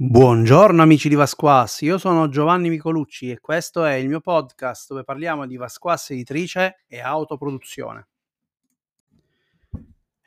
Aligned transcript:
Buongiorno 0.00 0.80
amici 0.80 1.08
di 1.08 1.16
Vasquas, 1.16 1.80
io 1.80 1.98
sono 1.98 2.28
Giovanni 2.28 2.68
Micolucci 2.68 3.32
e 3.32 3.40
questo 3.40 3.84
è 3.84 3.94
il 3.94 4.06
mio 4.06 4.20
podcast 4.20 4.90
dove 4.90 5.02
parliamo 5.02 5.44
di 5.44 5.56
Vasquas 5.56 6.10
editrice 6.10 6.84
e 6.86 7.00
autoproduzione. 7.00 8.06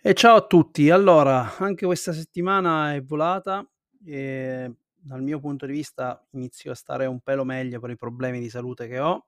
E 0.01 0.13
ciao 0.13 0.35
a 0.35 0.45
tutti, 0.45 0.89
allora 0.89 1.55
anche 1.55 1.85
questa 1.85 2.11
settimana 2.11 2.93
è 2.95 3.01
volata 3.01 3.65
e 4.05 4.73
dal 4.93 5.23
mio 5.23 5.39
punto 5.39 5.65
di 5.65 5.71
vista 5.71 6.21
inizio 6.31 6.71
a 6.71 6.75
stare 6.75 7.05
un 7.05 7.21
pelo 7.21 7.45
meglio 7.45 7.79
per 7.79 7.91
i 7.91 7.95
problemi 7.95 8.41
di 8.41 8.49
salute 8.49 8.89
che 8.89 8.99
ho 8.99 9.25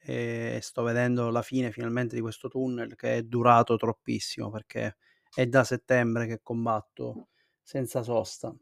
e 0.00 0.58
sto 0.60 0.82
vedendo 0.82 1.30
la 1.30 1.42
fine 1.42 1.70
finalmente 1.70 2.16
di 2.16 2.20
questo 2.20 2.48
tunnel 2.48 2.96
che 2.96 3.18
è 3.18 3.22
durato 3.22 3.76
troppissimo 3.76 4.50
perché 4.50 4.96
è 5.32 5.46
da 5.46 5.62
settembre 5.62 6.26
che 6.26 6.40
combatto 6.42 7.28
senza 7.62 8.02
sosta 8.02 8.52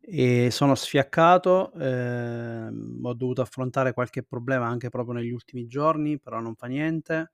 e 0.00 0.50
sono 0.50 0.74
sfiaccato, 0.74 1.72
ehm, 1.74 3.00
ho 3.02 3.14
dovuto 3.14 3.42
affrontare 3.42 3.92
qualche 3.92 4.22
problema 4.22 4.66
anche 4.66 4.88
proprio 4.88 5.14
negli 5.14 5.30
ultimi 5.30 5.66
giorni, 5.66 6.18
però 6.18 6.40
non 6.40 6.54
fa 6.56 6.66
niente, 6.66 7.32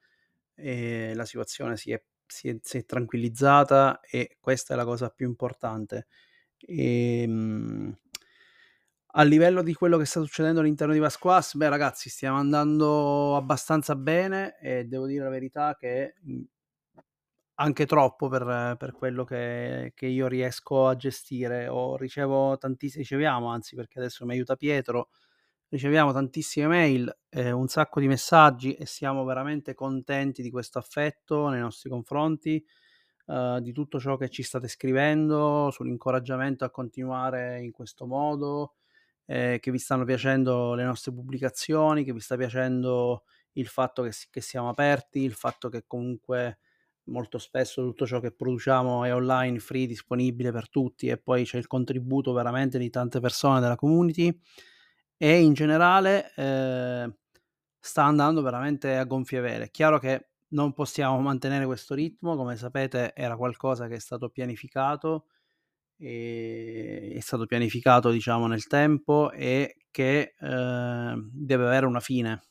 e 0.54 1.12
la 1.14 1.24
situazione 1.24 1.76
si 1.76 1.92
è, 1.92 2.02
si 2.26 2.48
è, 2.48 2.56
si 2.62 2.78
è 2.78 2.84
tranquillizzata 2.84 4.00
e 4.00 4.36
questa 4.40 4.74
è 4.74 4.76
la 4.76 4.84
cosa 4.84 5.10
più 5.10 5.26
importante. 5.28 6.06
E, 6.58 7.22
ehm, 7.22 7.96
a 9.18 9.22
livello 9.22 9.62
di 9.62 9.72
quello 9.74 9.96
che 9.96 10.04
sta 10.04 10.20
succedendo 10.20 10.60
all'interno 10.60 10.92
di 10.92 10.98
Vasquas, 10.98 11.54
beh 11.56 11.68
ragazzi, 11.70 12.10
stiamo 12.10 12.36
andando 12.38 13.36
abbastanza 13.36 13.96
bene 13.96 14.58
e 14.60 14.84
devo 14.84 15.06
dire 15.06 15.24
la 15.24 15.30
verità 15.30 15.74
che 15.78 16.14
anche 17.56 17.86
troppo 17.86 18.28
per, 18.28 18.76
per 18.78 18.92
quello 18.92 19.24
che, 19.24 19.92
che, 19.94 20.06
io 20.06 20.26
riesco 20.26 20.86
a 20.88 20.96
gestire. 20.96 21.68
O 21.68 21.96
ricevo 21.96 22.56
tantissime, 22.58 23.02
riceviamo 23.02 23.48
anzi 23.48 23.76
perché 23.76 23.98
adesso 23.98 24.24
mi 24.26 24.32
aiuta 24.32 24.56
Pietro, 24.56 25.10
riceviamo 25.68 26.12
tantissime 26.12 26.66
mail, 26.66 27.18
eh, 27.30 27.50
un 27.52 27.68
sacco 27.68 28.00
di 28.00 28.08
messaggi 28.08 28.74
e 28.74 28.86
siamo 28.86 29.24
veramente 29.24 29.74
contenti 29.74 30.42
di 30.42 30.50
questo 30.50 30.78
affetto 30.78 31.48
nei 31.48 31.60
nostri 31.60 31.90
confronti, 31.90 32.64
eh, 33.26 33.58
di 33.62 33.72
tutto 33.72 33.98
ciò 33.98 34.16
che 34.16 34.28
ci 34.28 34.42
state 34.42 34.68
scrivendo, 34.68 35.70
sull'incoraggiamento 35.70 36.64
a 36.64 36.70
continuare 36.70 37.60
in 37.62 37.72
questo 37.72 38.06
modo, 38.06 38.74
eh, 39.26 39.58
che 39.60 39.70
vi 39.70 39.78
stanno 39.78 40.04
piacendo 40.04 40.74
le 40.74 40.84
nostre 40.84 41.12
pubblicazioni, 41.12 42.04
che 42.04 42.12
vi 42.12 42.20
sta 42.20 42.36
piacendo 42.36 43.24
il 43.52 43.66
fatto 43.66 44.02
che, 44.02 44.12
che 44.30 44.40
siamo 44.40 44.68
aperti, 44.68 45.22
il 45.22 45.32
fatto 45.32 45.68
che 45.68 45.84
comunque 45.86 46.58
molto 47.06 47.38
spesso 47.38 47.82
tutto 47.82 48.06
ciò 48.06 48.20
che 48.20 48.32
produciamo 48.32 49.04
è 49.04 49.14
online, 49.14 49.58
free, 49.58 49.86
disponibile 49.86 50.52
per 50.52 50.68
tutti 50.68 51.08
e 51.08 51.18
poi 51.18 51.44
c'è 51.44 51.58
il 51.58 51.66
contributo 51.66 52.32
veramente 52.32 52.78
di 52.78 52.90
tante 52.90 53.20
persone 53.20 53.60
della 53.60 53.76
community 53.76 54.38
e 55.16 55.40
in 55.40 55.52
generale 55.52 56.32
eh, 56.36 57.12
sta 57.78 58.04
andando 58.04 58.42
veramente 58.42 58.96
a 58.96 59.04
gonfie 59.04 59.40
vele. 59.40 59.64
È 59.64 59.70
chiaro 59.70 59.98
che 59.98 60.28
non 60.48 60.72
possiamo 60.72 61.20
mantenere 61.20 61.66
questo 61.66 61.94
ritmo, 61.94 62.36
come 62.36 62.56
sapete 62.56 63.12
era 63.14 63.36
qualcosa 63.36 63.88
che 63.88 63.96
è 63.96 64.00
stato 64.00 64.28
pianificato 64.28 65.26
è 65.98 67.18
stato 67.20 67.46
pianificato 67.46 68.10
diciamo 68.10 68.46
nel 68.46 68.66
tempo 68.66 69.30
e 69.32 69.76
che 69.90 70.34
eh, 70.38 71.14
deve 71.32 71.64
avere 71.64 71.86
una 71.86 72.00
fine 72.00 72.42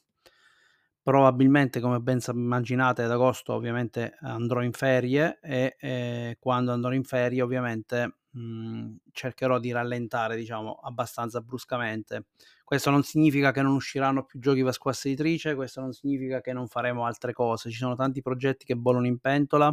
probabilmente 1.06 1.80
come 1.80 2.00
ben 2.00 2.17
immaginate 2.34 3.03
ad 3.03 3.11
agosto 3.11 3.53
ovviamente 3.53 4.17
andrò 4.22 4.64
in 4.64 4.72
ferie 4.72 5.38
e 5.39 5.75
eh, 5.80 6.38
quando 6.39 6.72
andrò 6.72 6.94
in 6.94 7.03
ferie 7.03 7.44
ovviamente 7.44 8.16
mh, 8.31 8.39
mhmm, 8.39 8.98
cercherò 9.11 9.59
di 9.59 9.72
rallentare 9.72 10.36
diciamo 10.36 10.73
abbastanza 10.81 11.42
bruscamente. 11.42 12.26
Questo 12.64 12.89
non 12.89 13.03
significa 13.03 13.52
che 13.52 13.61
non 13.61 13.73
usciranno 13.76 14.23
più 14.26 14.39
giochi 14.39 14.64
Vasquas 14.64 15.06
editrice 15.06 15.53
questo 15.53 15.80
non 15.80 15.94
significa 15.94 16.42
che 16.42 16.53
non 16.53 16.67
faremo 16.67 17.06
altre 17.06 17.33
cose. 17.33 17.70
Ci 17.70 17.77
sono 17.77 17.94
tanti 17.95 18.23
progetti 18.23 18.65
che 18.65 18.76
bollono 18.76 19.05
in 19.05 19.20
pentola 19.20 19.71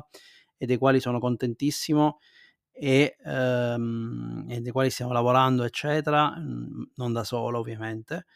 e 0.59 0.67
dei 0.67 0.77
quali 0.77 1.01
sono 1.01 1.19
contentissimo 1.19 2.19
e, 2.73 3.17
ehm, 3.25 4.47
e 4.51 4.61
dei 4.61 4.73
quali 4.73 4.91
stiamo 4.91 5.13
lavorando 5.13 5.65
eccetera 5.65 6.35
non 6.97 7.13
da 7.13 7.25
solo 7.25 7.59
ovviamente 7.59 8.27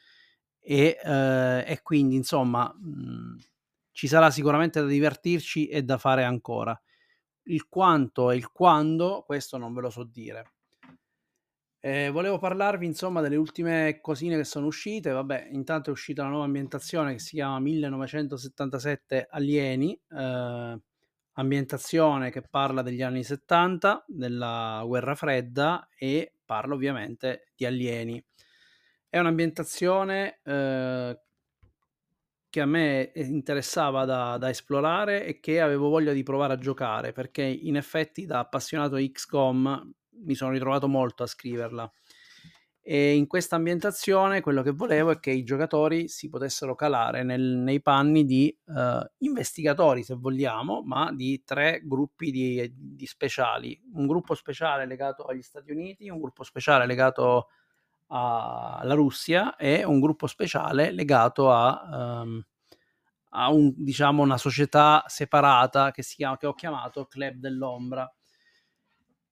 e, 0.68 0.98
eh, 1.00 1.64
e 1.64 1.80
quindi 1.82 2.16
insomma 2.16 2.74
mh, 2.76 2.88
mhmm, 2.88 3.38
ci 3.92 4.08
sarà 4.08 4.30
sicuramente 4.30 4.80
da 4.80 4.86
divertirci 4.86 5.68
e 5.68 5.82
da 5.82 5.96
fare 5.96 6.24
ancora. 6.24 6.78
Il 7.44 7.68
quanto 7.68 8.30
e 8.32 8.36
il 8.36 8.50
quando, 8.50 9.22
questo 9.24 9.58
non 9.58 9.72
ve 9.72 9.80
lo 9.82 9.90
so 9.90 10.02
dire. 10.04 10.54
Eh, 11.80 12.10
volevo 12.10 12.38
parlarvi 12.38 12.84
insomma 12.84 13.20
delle 13.20 13.36
ultime 13.36 14.00
cosine 14.00 14.36
che 14.36 14.44
sono 14.44 14.66
uscite. 14.66 15.12
Vabbè, 15.12 15.48
intanto 15.52 15.90
è 15.90 15.92
uscita 15.92 16.22
una 16.22 16.30
nuova 16.30 16.46
ambientazione 16.46 17.12
che 17.12 17.20
si 17.20 17.36
chiama 17.36 17.60
1977 17.60 19.28
Alieni, 19.30 19.98
eh, 20.10 20.80
ambientazione 21.34 22.30
che 22.30 22.42
parla 22.42 22.82
degli 22.82 23.02
anni 23.02 23.22
70, 23.22 24.04
della 24.08 24.82
guerra 24.84 25.14
fredda 25.14 25.88
e 25.96 26.32
parla 26.44 26.74
ovviamente 26.74 27.52
di 27.54 27.64
alieni. 27.64 28.22
È 29.16 29.18
un'ambientazione 29.18 30.40
eh, 30.44 31.18
che 32.50 32.60
a 32.60 32.66
me 32.66 33.12
interessava 33.14 34.04
da, 34.04 34.36
da, 34.36 34.50
esplorare 34.50 35.24
e 35.24 35.40
che 35.40 35.58
avevo 35.62 35.88
voglia 35.88 36.12
di 36.12 36.22
provare 36.22 36.52
a 36.52 36.58
giocare 36.58 37.12
perché 37.12 37.42
in 37.42 37.76
effetti 37.76 38.26
da 38.26 38.40
appassionato 38.40 38.96
XCOM 38.96 39.90
mi 40.22 40.34
sono 40.34 40.50
ritrovato 40.50 40.86
molto 40.86 41.22
a 41.22 41.26
scriverla. 41.26 41.90
E 42.82 43.14
in 43.14 43.26
questa 43.26 43.56
ambientazione 43.56 44.42
quello 44.42 44.60
che 44.60 44.72
volevo 44.72 45.12
è 45.12 45.18
che 45.18 45.30
i 45.30 45.44
giocatori 45.44 46.08
si 46.08 46.28
potessero 46.28 46.74
calare 46.74 47.22
nel, 47.22 47.40
nei 47.40 47.80
panni 47.80 48.26
di 48.26 48.54
uh, 48.66 49.00
investigatori 49.20 50.02
se 50.02 50.14
vogliamo 50.14 50.82
ma 50.82 51.10
di 51.10 51.42
tre 51.42 51.80
gruppi 51.82 52.30
di, 52.30 52.70
di 52.70 53.06
speciali. 53.06 53.80
Un 53.94 54.06
gruppo 54.06 54.34
speciale 54.34 54.84
legato 54.84 55.24
agli 55.24 55.40
Stati 55.40 55.70
Uniti 55.70 56.10
un 56.10 56.20
gruppo 56.20 56.42
speciale 56.42 56.84
legato 56.84 57.46
alla 58.08 58.94
Russia 58.94 59.56
e 59.56 59.84
un 59.84 60.00
gruppo 60.00 60.26
speciale 60.26 60.92
legato 60.92 61.52
a, 61.52 62.22
um, 62.22 62.44
a 63.30 63.50
un, 63.50 63.72
diciamo, 63.76 64.22
una 64.22 64.38
società 64.38 65.04
separata 65.06 65.90
che, 65.90 66.02
si 66.02 66.16
chiama, 66.16 66.36
che 66.36 66.46
ho 66.46 66.54
chiamato 66.54 67.06
Club 67.06 67.34
dell'Ombra. 67.36 68.10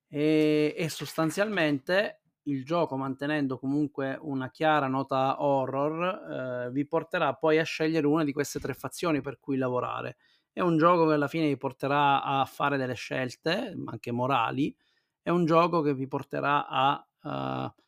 E, 0.09 0.75
e 0.77 0.89
sostanzialmente 0.89 2.21
il 2.45 2.65
gioco, 2.65 2.97
mantenendo 2.97 3.59
comunque 3.59 4.19
una 4.21 4.51
chiara 4.51 4.87
nota 4.87 5.43
horror, 5.43 6.67
eh, 6.67 6.71
vi 6.71 6.87
porterà 6.87 7.35
poi 7.35 7.59
a 7.59 7.65
scegliere 7.65 8.07
una 8.07 8.25
di 8.25 8.33
queste 8.33 8.61
tre 8.61 8.75
fazioni 8.75 9.21
per 9.21 9.39
cui 9.41 9.57
lavorare. 9.57 10.17
È 10.53 10.61
un 10.61 10.77
gioco 10.77 11.07
che 11.07 11.15
alla 11.15 11.29
fine 11.29 11.47
vi 11.49 11.57
porterà 11.57 12.23
a 12.23 12.45
fare 12.45 12.77
delle 12.77 12.95
scelte, 12.95 13.75
anche 13.87 14.13
morali. 14.13 14.75
È 15.23 15.31
un 15.31 15.47
gioco 15.47 15.81
che 15.81 15.95
vi 15.95 16.07
porterà 16.07 16.69
a 16.69 17.07
uh, 17.23 17.83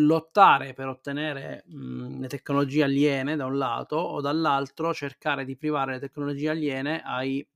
lottare 0.00 0.74
per 0.74 0.88
ottenere 0.88 1.62
mh, 1.66 2.20
le 2.20 2.28
tecnologie 2.28 2.84
aliene 2.84 3.36
da 3.36 3.46
un 3.46 3.56
lato 3.58 3.96
o 3.96 4.20
dall'altro 4.20 4.92
cercare 4.94 5.44
di 5.44 5.56
privare 5.56 5.92
le 5.92 6.00
tecnologie 6.00 6.50
aliene 6.50 7.02
ai, 7.02 7.46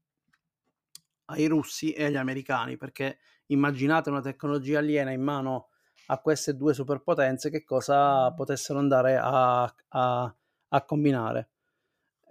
ai 1.26 1.46
russi 1.46 1.92
e 1.92 2.04
agli 2.04 2.16
americani 2.16 2.76
perché 2.76 3.18
immaginate 3.46 4.10
una 4.10 4.20
tecnologia 4.20 4.78
aliena 4.78 5.10
in 5.12 5.22
mano 5.22 5.68
a 6.06 6.18
queste 6.18 6.56
due 6.56 6.74
superpotenze 6.74 7.48
che 7.50 7.64
cosa 7.64 8.30
potessero 8.32 8.78
andare 8.78 9.16
a, 9.16 9.62
a, 9.62 10.36
a 10.68 10.84
combinare. 10.84 11.48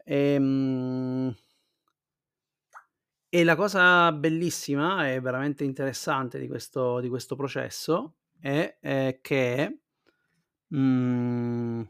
E, 0.03 0.39
mh, 0.39 1.35
e 3.33 3.44
la 3.44 3.55
cosa 3.55 4.11
bellissima 4.11 5.09
e 5.09 5.19
veramente 5.21 5.63
interessante 5.63 6.38
di 6.38 6.47
questo, 6.47 7.00
di 7.00 7.07
questo 7.09 7.35
processo 7.35 8.16
è, 8.39 8.77
è 8.79 9.19
che 9.21 9.81
Mhmm 10.71 11.83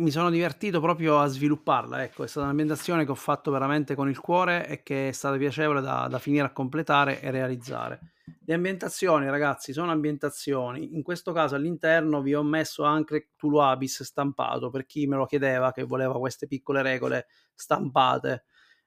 mi 0.00 0.10
sono 0.10 0.30
divertito 0.30 0.80
proprio 0.80 1.18
a 1.18 1.26
svilupparla, 1.26 2.02
ecco, 2.02 2.24
è 2.24 2.26
stata 2.26 2.46
un'ambientazione 2.46 3.04
che 3.04 3.10
ho 3.10 3.14
fatto 3.14 3.50
veramente 3.50 3.94
con 3.94 4.08
il 4.08 4.18
cuore 4.18 4.66
e 4.66 4.82
che 4.82 5.08
è 5.08 5.12
stata 5.12 5.36
piacevole 5.36 5.82
da 5.82 6.06
da 6.08 6.18
finire 6.18 6.46
a 6.46 6.52
completare 6.52 7.20
e 7.20 7.30
realizzare. 7.30 8.00
Le 8.44 8.54
ambientazioni 8.54 9.28
ragazzi 9.28 9.72
sono 9.74 9.90
ambientazioni, 9.90 10.94
in 10.94 11.02
questo 11.02 11.32
caso 11.32 11.54
all'interno 11.54 12.22
vi 12.22 12.34
ho 12.34 12.42
messo 12.42 12.82
anche 12.84 13.26
Cthulhu 13.36 13.58
Abyss 13.58 14.02
stampato, 14.02 14.70
per 14.70 14.86
chi 14.86 15.06
me 15.06 15.16
lo 15.16 15.26
chiedeva 15.26 15.70
che 15.72 15.82
voleva 15.84 16.18
queste 16.18 16.46
piccole 16.46 16.80
regole 16.82 17.26
stampate 17.54 18.44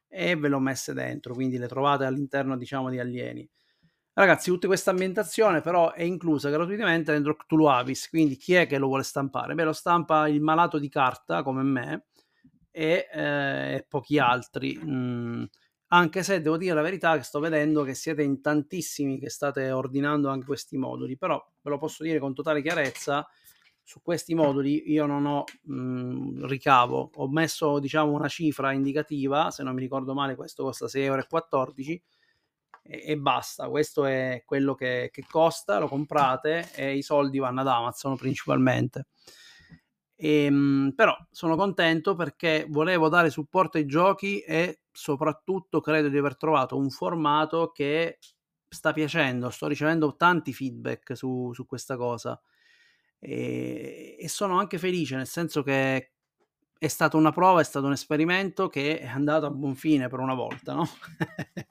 e 0.07 0.36
ve 0.36 0.50
le 0.50 0.56
ho 0.56 0.60
messe 0.60 0.94
dentro, 0.94 1.34
quindi 1.36 1.57
le 1.57 1.68
trovate 1.68 2.06
all'interno 2.06 2.57
diciamo 2.57 2.89
di 2.89 3.00
Alieni. 3.00 3.48
Ragazzi, 4.15 4.51
tutta 4.51 4.68
questa 4.68 4.92
ambientazione 4.92 5.62
però 5.62 5.92
è 5.92 6.04
inclusa 6.04 6.50
gratuitamente 6.51 7.12
dentro 7.12 7.36
Cthulhu 7.36 7.65
Abyss, 7.65 8.10
quindi 8.10 8.36
chi 8.38 8.54
è 8.54 8.68
che 8.68 8.77
lo 8.77 8.86
vuole 8.88 9.01
stampare? 9.04 9.56
Beh, 9.56 9.63
lo 9.63 9.74
stampa 9.74 10.27
il 10.27 10.39
malato 10.42 10.77
di 10.77 10.88
carta 10.88 11.42
come 11.42 11.63
me 11.63 12.06
e, 12.71 13.07
eh, 13.12 13.86
pochi 13.89 14.19
altri. 14.19 14.80
Mm, 14.83 15.44
Anche 15.94 16.24
se 16.24 16.42
devo 16.42 16.57
dire 16.57 16.74
la 16.74 16.81
verità 16.81 17.15
che 17.18 17.21
sto 17.24 17.39
vedendo 17.39 17.83
che 17.83 17.94
siete 17.94 18.24
in 18.24 18.42
tantissimi 18.42 19.19
che 19.19 19.30
state 19.30 19.69
ordinando 19.71 20.27
anche 20.30 20.45
questi 20.48 20.75
moduli, 20.75 21.18
però 21.18 21.39
ve 21.62 21.69
lo 21.69 21.77
posso 21.77 22.01
dire 22.04 22.18
con 22.19 22.33
totale 22.33 22.63
chiarezza, 22.63 23.27
su 23.83 24.01
questi 24.01 24.33
moduli 24.33 24.92
io 24.92 25.06
non 25.06 25.25
ho 25.25 25.44
mh, 25.63 25.74
mhmm, 25.75 26.45
ricavo, 26.48 27.10
ho 27.13 27.30
messo 27.30 27.80
diciamo 27.80 28.12
una 28.12 28.27
cifra 28.27 28.71
indicativa, 28.71 29.51
se 29.51 29.62
non 29.63 29.75
mi 29.75 29.81
ricordo 29.81 30.13
male 30.13 30.36
questo 30.36 30.63
costa 30.63 30.88
6,14 30.88 31.92
euro 31.92 32.01
e, 32.84 33.04
e 33.06 33.18
basta, 33.18 33.70
questo 33.70 34.06
è 34.06 34.44
quello 34.46 34.76
che, 34.76 35.10
che 35.12 35.26
costa, 35.28 35.80
lo 35.80 35.88
comprate 35.88 36.70
e 36.76 36.96
i 36.96 37.02
soldi 37.02 37.40
vanno 37.40 37.62
ad 37.62 37.68
Amazon 37.68 38.16
principalmente. 38.18 39.08
E, 40.16 40.46
ehm, 40.46 40.94
però 40.96 41.16
sono 41.32 41.56
contento 41.56 42.16
perché 42.16 42.66
volevo 42.70 43.10
dare 43.10 43.30
supporto 43.30 43.78
ai 43.78 43.86
giochi 43.86 44.40
e 44.42 44.82
soprattutto 44.92 45.82
credo 45.82 46.10
di 46.10 46.18
aver 46.18 46.38
trovato 46.38 46.78
un 46.78 46.90
formato 46.90 47.72
che 47.72 48.20
sta 48.68 48.92
piacendo, 48.94 49.50
sto 49.50 49.68
ricevendo 49.68 50.16
tanti 50.16 50.54
feedback 50.54 51.16
su, 51.16 51.52
su 51.54 51.66
questa 51.66 51.96
cosa 51.96 52.40
e, 53.20 54.18
e, 54.20 54.28
sono 54.28 54.60
anche 54.60 54.78
felice 54.78 55.16
nel 55.16 55.28
senso 55.28 55.64
che 55.64 56.12
è 56.78 56.88
stata 56.88 57.16
una 57.16 57.32
prova, 57.32 57.62
è 57.62 57.64
stato 57.64 57.86
un 57.86 57.94
esperimento 57.94 58.68
che 58.68 59.00
è 59.00 59.08
andato 59.08 59.46
a 59.46 59.52
buon 59.52 59.76
fine 59.76 60.10
per 60.10 60.20
una 60.20 60.34
volta, 60.34 60.74
no? 60.74 60.86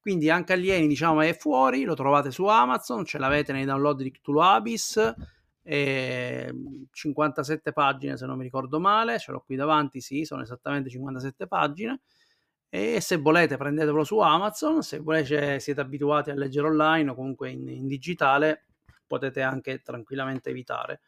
Quindi 0.00 0.30
anche 0.30 0.54
Alieni 0.54 0.86
diciamo 0.86 1.20
è 1.20 1.36
fuori, 1.36 1.84
lo 1.84 1.94
trovate 1.94 2.30
su 2.30 2.46
Amazon, 2.46 3.04
ce 3.04 3.18
l'avete 3.18 3.52
nei 3.52 3.64
download 3.64 4.02
di 4.02 4.10
Cthulhu 4.10 4.40
Abyss, 4.40 5.14
e 5.62 6.52
57 6.90 7.72
pagine 7.72 8.16
se 8.16 8.26
non 8.26 8.38
mi 8.38 8.44
ricordo 8.44 8.80
male, 8.80 9.18
ce 9.18 9.30
l'ho 9.30 9.40
qui 9.40 9.56
davanti, 9.56 10.00
sì, 10.00 10.24
sono 10.24 10.42
esattamente 10.42 10.88
57 10.88 11.46
pagine 11.46 12.00
e 12.72 13.00
se 13.00 13.16
volete 13.16 13.56
prendetelo 13.56 14.04
su 14.04 14.18
Amazon, 14.20 14.82
se 14.82 15.00
volete 15.00 15.58
siete 15.58 15.80
abituati 15.80 16.30
a 16.30 16.34
leggere 16.34 16.68
online 16.68 17.10
o 17.10 17.14
comunque 17.14 17.50
in, 17.50 17.68
in 17.68 17.86
digitale 17.88 18.66
potete 19.06 19.42
anche 19.42 19.82
tranquillamente 19.82 20.50
evitare. 20.50 21.00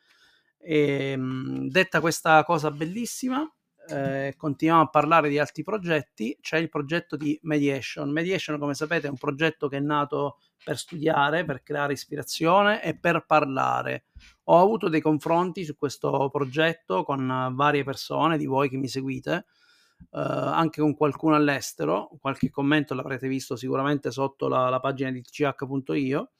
E, 0.59 1.13
ehm, 1.13 1.69
detta 1.69 2.01
questa 2.01 2.43
cosa 2.43 2.71
bellissima, 2.73 3.49
eh, 3.89 4.35
continuiamo 4.37 4.83
a 4.83 4.89
parlare 4.89 5.29
di 5.29 5.39
altri 5.39 5.63
progetti, 5.63 6.37
c'è 6.41 6.59
il 6.59 6.69
progetto 6.69 7.17
di 7.17 7.39
Mediation. 7.43 8.11
Mediation, 8.11 8.59
come 8.59 8.75
sapete, 8.75 9.07
è 9.07 9.11
un 9.11 9.17
progetto 9.17 9.69
che 9.69 9.79
è 9.79 9.81
nato 9.81 10.39
per 10.63 10.79
studiare, 10.79 11.45
per 11.45 11.63
creare 11.63 11.93
ispirazione 11.93 12.83
e 12.83 12.99
per 12.99 13.25
parlare. 13.27 14.07
Ho 14.45 14.61
avuto 14.61 14.89
dei 14.89 15.01
confronti 15.01 15.65
su 15.65 15.77
questo 15.77 16.29
progetto 16.31 17.03
con 17.05 17.53
varie 17.55 17.85
persone 17.85 18.39
di 18.39 18.47
voi 18.47 18.69
che 18.69 18.77
mi 18.77 18.89
seguite, 18.89 19.47
eh, 20.11 20.19
anche 20.21 20.81
con 20.81 20.95
qualcuno 20.95 21.35
all'estero, 21.35 22.11
qualche 22.21 22.51
commento 22.51 22.95
l'avrete 22.95 23.29
visto 23.29 23.57
sicuramente 23.57 24.11
sotto 24.11 24.49
la, 24.49 24.69
la 24.69 24.81
pagina 24.81 25.11
di 25.11 25.23
tch.io 25.23 26.31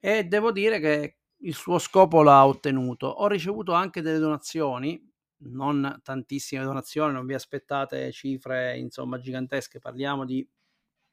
e 0.00 0.24
devo 0.24 0.50
dire 0.50 0.80
che 0.80 1.16
il 1.42 1.54
suo 1.54 1.78
scopo 1.78 2.22
l'ha 2.22 2.46
ottenuto. 2.46 3.06
Ho 3.06 3.26
ricevuto 3.26 3.72
anche 3.72 4.02
delle 4.02 4.18
donazioni, 4.18 5.09
non 5.42 6.00
tantissime 6.02 6.64
donazioni, 6.64 7.12
non 7.12 7.26
vi 7.26 7.34
aspettate 7.34 8.12
cifre 8.12 8.76
insomma 8.78 9.18
gigantesche, 9.18 9.78
parliamo 9.78 10.24
di 10.24 10.46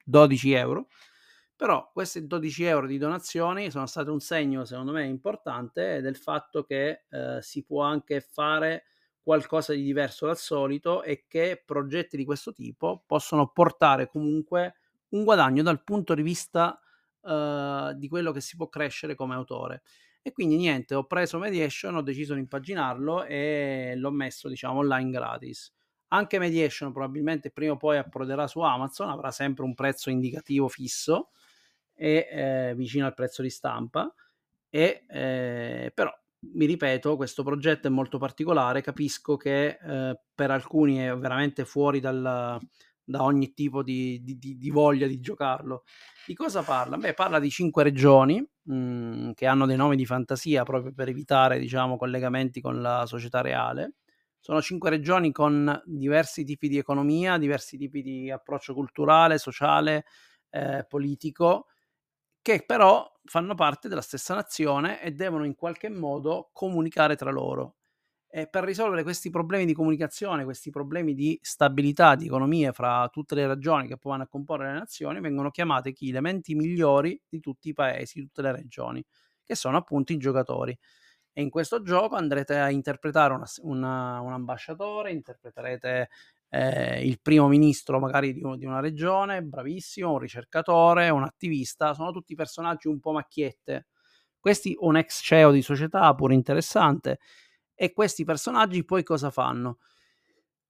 12 0.04 0.52
euro 0.52 0.88
però 1.58 1.90
questi 1.92 2.24
12 2.24 2.62
euro 2.62 2.86
di 2.86 2.98
donazioni 2.98 3.68
sono 3.72 3.86
state 3.86 4.10
un 4.10 4.20
segno, 4.20 4.64
secondo 4.64 4.92
me, 4.92 5.04
importante 5.06 6.00
del 6.00 6.14
fatto 6.14 6.62
che 6.62 7.02
eh, 7.10 7.38
si 7.42 7.64
può 7.64 7.82
anche 7.82 8.20
fare 8.20 8.84
qualcosa 9.20 9.72
di 9.72 9.82
diverso 9.82 10.26
dal 10.26 10.38
solito 10.38 11.02
e 11.02 11.24
che 11.26 11.60
progetti 11.66 12.16
di 12.16 12.24
questo 12.24 12.52
tipo 12.52 13.02
possono 13.04 13.48
portare 13.48 14.06
comunque 14.06 14.76
un 15.08 15.24
guadagno 15.24 15.64
dal 15.64 15.82
punto 15.82 16.14
di 16.14 16.22
vista 16.22 16.78
eh, 17.22 17.92
di 17.96 18.06
quello 18.06 18.30
che 18.30 18.40
si 18.40 18.54
può 18.56 18.68
crescere 18.68 19.16
come 19.16 19.34
autore. 19.34 19.82
E 20.28 20.32
quindi 20.32 20.56
niente, 20.56 20.94
ho 20.94 21.04
preso 21.04 21.38
Mediation, 21.38 21.96
ho 21.96 22.02
deciso 22.02 22.34
di 22.34 22.40
impaginarlo 22.40 23.24
e 23.24 23.94
l'ho 23.96 24.10
messo, 24.10 24.46
diciamo, 24.46 24.80
online 24.80 25.08
gratis. 25.08 25.74
Anche 26.08 26.38
Mediation 26.38 26.92
probabilmente 26.92 27.50
prima 27.50 27.72
o 27.72 27.76
poi 27.78 27.96
approderà 27.96 28.46
su 28.46 28.60
Amazon, 28.60 29.08
avrà 29.08 29.30
sempre 29.30 29.64
un 29.64 29.72
prezzo 29.72 30.10
indicativo 30.10 30.68
fisso 30.68 31.30
e 31.94 32.28
eh, 32.30 32.74
vicino 32.76 33.06
al 33.06 33.14
prezzo 33.14 33.40
di 33.40 33.48
stampa. 33.48 34.14
E, 34.68 35.06
eh, 35.08 35.92
però 35.94 36.12
mi 36.40 36.66
ripeto, 36.66 37.16
questo 37.16 37.42
progetto 37.42 37.86
è 37.86 37.90
molto 37.90 38.18
particolare, 38.18 38.82
capisco 38.82 39.38
che 39.38 39.78
eh, 39.80 40.20
per 40.34 40.50
alcuni 40.50 40.98
è 40.98 41.16
veramente 41.16 41.64
fuori 41.64 42.00
dal, 42.00 42.60
da 43.02 43.22
ogni 43.22 43.54
tipo 43.54 43.82
di, 43.82 44.20
di, 44.22 44.58
di, 44.58 44.70
voglia 44.70 45.06
di 45.06 45.20
giocarlo. 45.20 45.84
Di 46.26 46.34
cosa 46.34 46.62
parla? 46.62 46.98
Beh, 46.98 47.14
parla 47.14 47.38
di 47.38 47.48
cinque 47.48 47.82
regioni 47.82 48.46
mh, 48.68 48.74
mm, 49.28 49.30
che 49.32 49.46
hanno 49.46 49.66
dei 49.66 49.76
nomi 49.76 49.96
di 49.96 50.06
fantasia 50.06 50.62
proprio 50.64 50.92
per 50.92 51.08
evitare, 51.08 51.58
diciamo, 51.58 51.96
collegamenti 51.96 52.60
con 52.60 52.80
la 52.80 53.04
società 53.06 53.40
reale. 53.40 53.94
Sono 54.40 54.62
cinque 54.62 54.90
regioni 54.90 55.32
con 55.32 55.80
diversi 55.86 56.44
tipi 56.44 56.68
di 56.68 56.78
economia, 56.78 57.38
diversi 57.38 57.76
tipi 57.76 58.02
di 58.02 58.30
approccio 58.30 58.74
culturale, 58.74 59.38
sociale, 59.38 60.04
eh, 60.50 60.84
politico 60.88 61.66
che 62.42 62.64
però 62.66 63.06
fanno 63.24 63.54
parte 63.56 63.88
della 63.88 64.02
stessa 64.02 64.34
nazione 64.34 65.02
e 65.02 65.12
devono 65.12 65.44
in 65.46 65.56
qualche 65.56 65.90
modo 65.90 66.50
comunicare 66.52 67.16
tra 67.16 67.30
loro. 67.32 67.77
E 68.30 68.46
per 68.46 68.62
risolvere 68.62 69.02
questi 69.02 69.30
problemi 69.30 69.64
di 69.64 69.72
comunicazione, 69.72 70.44
questi 70.44 70.70
problemi 70.70 71.14
di 71.14 71.38
stabilità, 71.40 72.14
di 72.14 72.26
economia 72.26 72.72
fra 72.72 73.08
tutte 73.10 73.34
le 73.34 73.46
regioni 73.46 73.88
che 73.88 73.96
poi 73.96 74.12
vanno 74.12 74.24
a 74.24 74.28
comporre 74.28 74.66
le 74.70 74.78
nazioni, 74.78 75.18
vengono 75.20 75.50
chiamati 75.50 75.94
gli 75.98 76.10
elementi 76.10 76.54
migliori 76.54 77.18
di 77.26 77.40
tutti 77.40 77.70
i 77.70 77.72
paesi, 77.72 78.20
di 78.20 78.26
tutte 78.26 78.42
le 78.42 78.52
regioni, 78.52 79.02
che 79.42 79.54
sono 79.54 79.78
appunto 79.78 80.12
i 80.12 80.18
giocatori. 80.18 80.78
E 81.32 81.40
in 81.40 81.50
questo 81.50 81.82
gioco 81.82 82.16
andrete 82.16 82.58
a 82.58 82.68
interpretare 82.70 83.32
una, 83.32 83.46
una, 83.62 84.20
un 84.20 84.32
ambasciatore, 84.32 85.12
interpreterete 85.12 86.08
eh, 86.50 87.06
il 87.06 87.20
primo 87.20 87.48
ministro 87.48 87.98
magari 87.98 88.32
di, 88.32 88.42
di, 88.56 88.66
una 88.66 88.80
regione, 88.80 89.42
bravissimo, 89.42 90.12
un 90.12 90.18
ricercatore, 90.18 91.08
un 91.10 91.22
attivista, 91.22 91.94
sono 91.94 92.10
tutti 92.10 92.34
personaggi 92.34 92.88
un 92.88 93.00
po' 93.00 93.12
macchiette. 93.12 93.86
Questi 94.38 94.76
un 94.80 94.96
ex 94.96 95.22
CEO 95.22 95.50
di 95.50 95.62
società, 95.62 96.14
pure 96.14 96.34
interessante, 96.34 97.18
e 97.80 97.92
questi 97.92 98.24
personaggi 98.24 98.84
poi 98.84 99.04
cosa 99.04 99.30
fanno? 99.30 99.78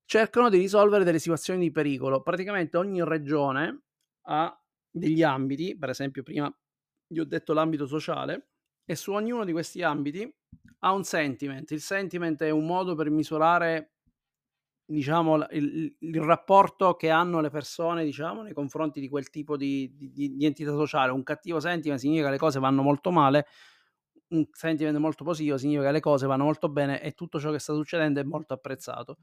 Cercano 0.04 0.50
di 0.50 0.58
risolvere 0.58 1.04
delle 1.04 1.18
situazioni 1.18 1.60
di 1.60 1.70
pericolo. 1.70 2.20
Praticamente 2.20 2.76
ogni 2.76 3.02
regione 3.02 3.84
ha 4.26 4.62
degli 4.90 5.22
ambiti, 5.22 5.74
per 5.78 5.88
esempio 5.88 6.22
prima 6.22 6.54
vi 7.10 7.20
ho 7.20 7.24
detto 7.24 7.54
l'ambito 7.54 7.86
sociale, 7.86 8.50
e 8.84 8.94
su 8.94 9.12
ognuno 9.12 9.46
di 9.46 9.52
questi 9.52 9.82
ambiti 9.82 10.30
ha 10.80 10.92
un 10.92 11.02
sentiment. 11.02 11.70
Il 11.70 11.80
sentiment 11.80 12.42
è 12.42 12.50
un 12.50 12.66
modo 12.66 12.94
per 12.94 13.08
misurare 13.08 13.94
diciamo, 14.84 15.46
il, 15.50 15.96
il, 15.98 16.20
rapporto 16.20 16.94
che 16.94 17.08
hanno 17.08 17.40
le 17.40 17.48
persone, 17.48 18.04
diciamo, 18.04 18.42
nei 18.42 18.52
confronti 18.52 19.00
di 19.00 19.08
quel 19.08 19.30
tipo 19.30 19.56
di, 19.56 19.94
di, 19.96 20.36
di 20.36 20.44
entità 20.44 20.72
sociale. 20.72 21.12
Un 21.12 21.22
cattivo 21.22 21.58
sentiment 21.58 21.98
significa 21.98 22.26
che 22.26 22.32
le 22.32 22.38
cose 22.38 22.58
vanno 22.58 22.82
molto 22.82 23.10
male, 23.10 23.46
un 24.28 24.46
sentiment 24.52 24.96
molto 24.98 25.24
positivo 25.24 25.56
significa 25.58 25.86
che 25.86 25.92
le 25.92 26.00
cose 26.00 26.26
vanno 26.26 26.44
molto 26.44 26.68
bene 26.68 27.00
e 27.02 27.12
tutto 27.12 27.40
ciò 27.40 27.50
che 27.50 27.58
sta 27.58 27.74
succedendo 27.74 28.20
è 28.20 28.24
molto 28.24 28.54
apprezzato. 28.54 29.18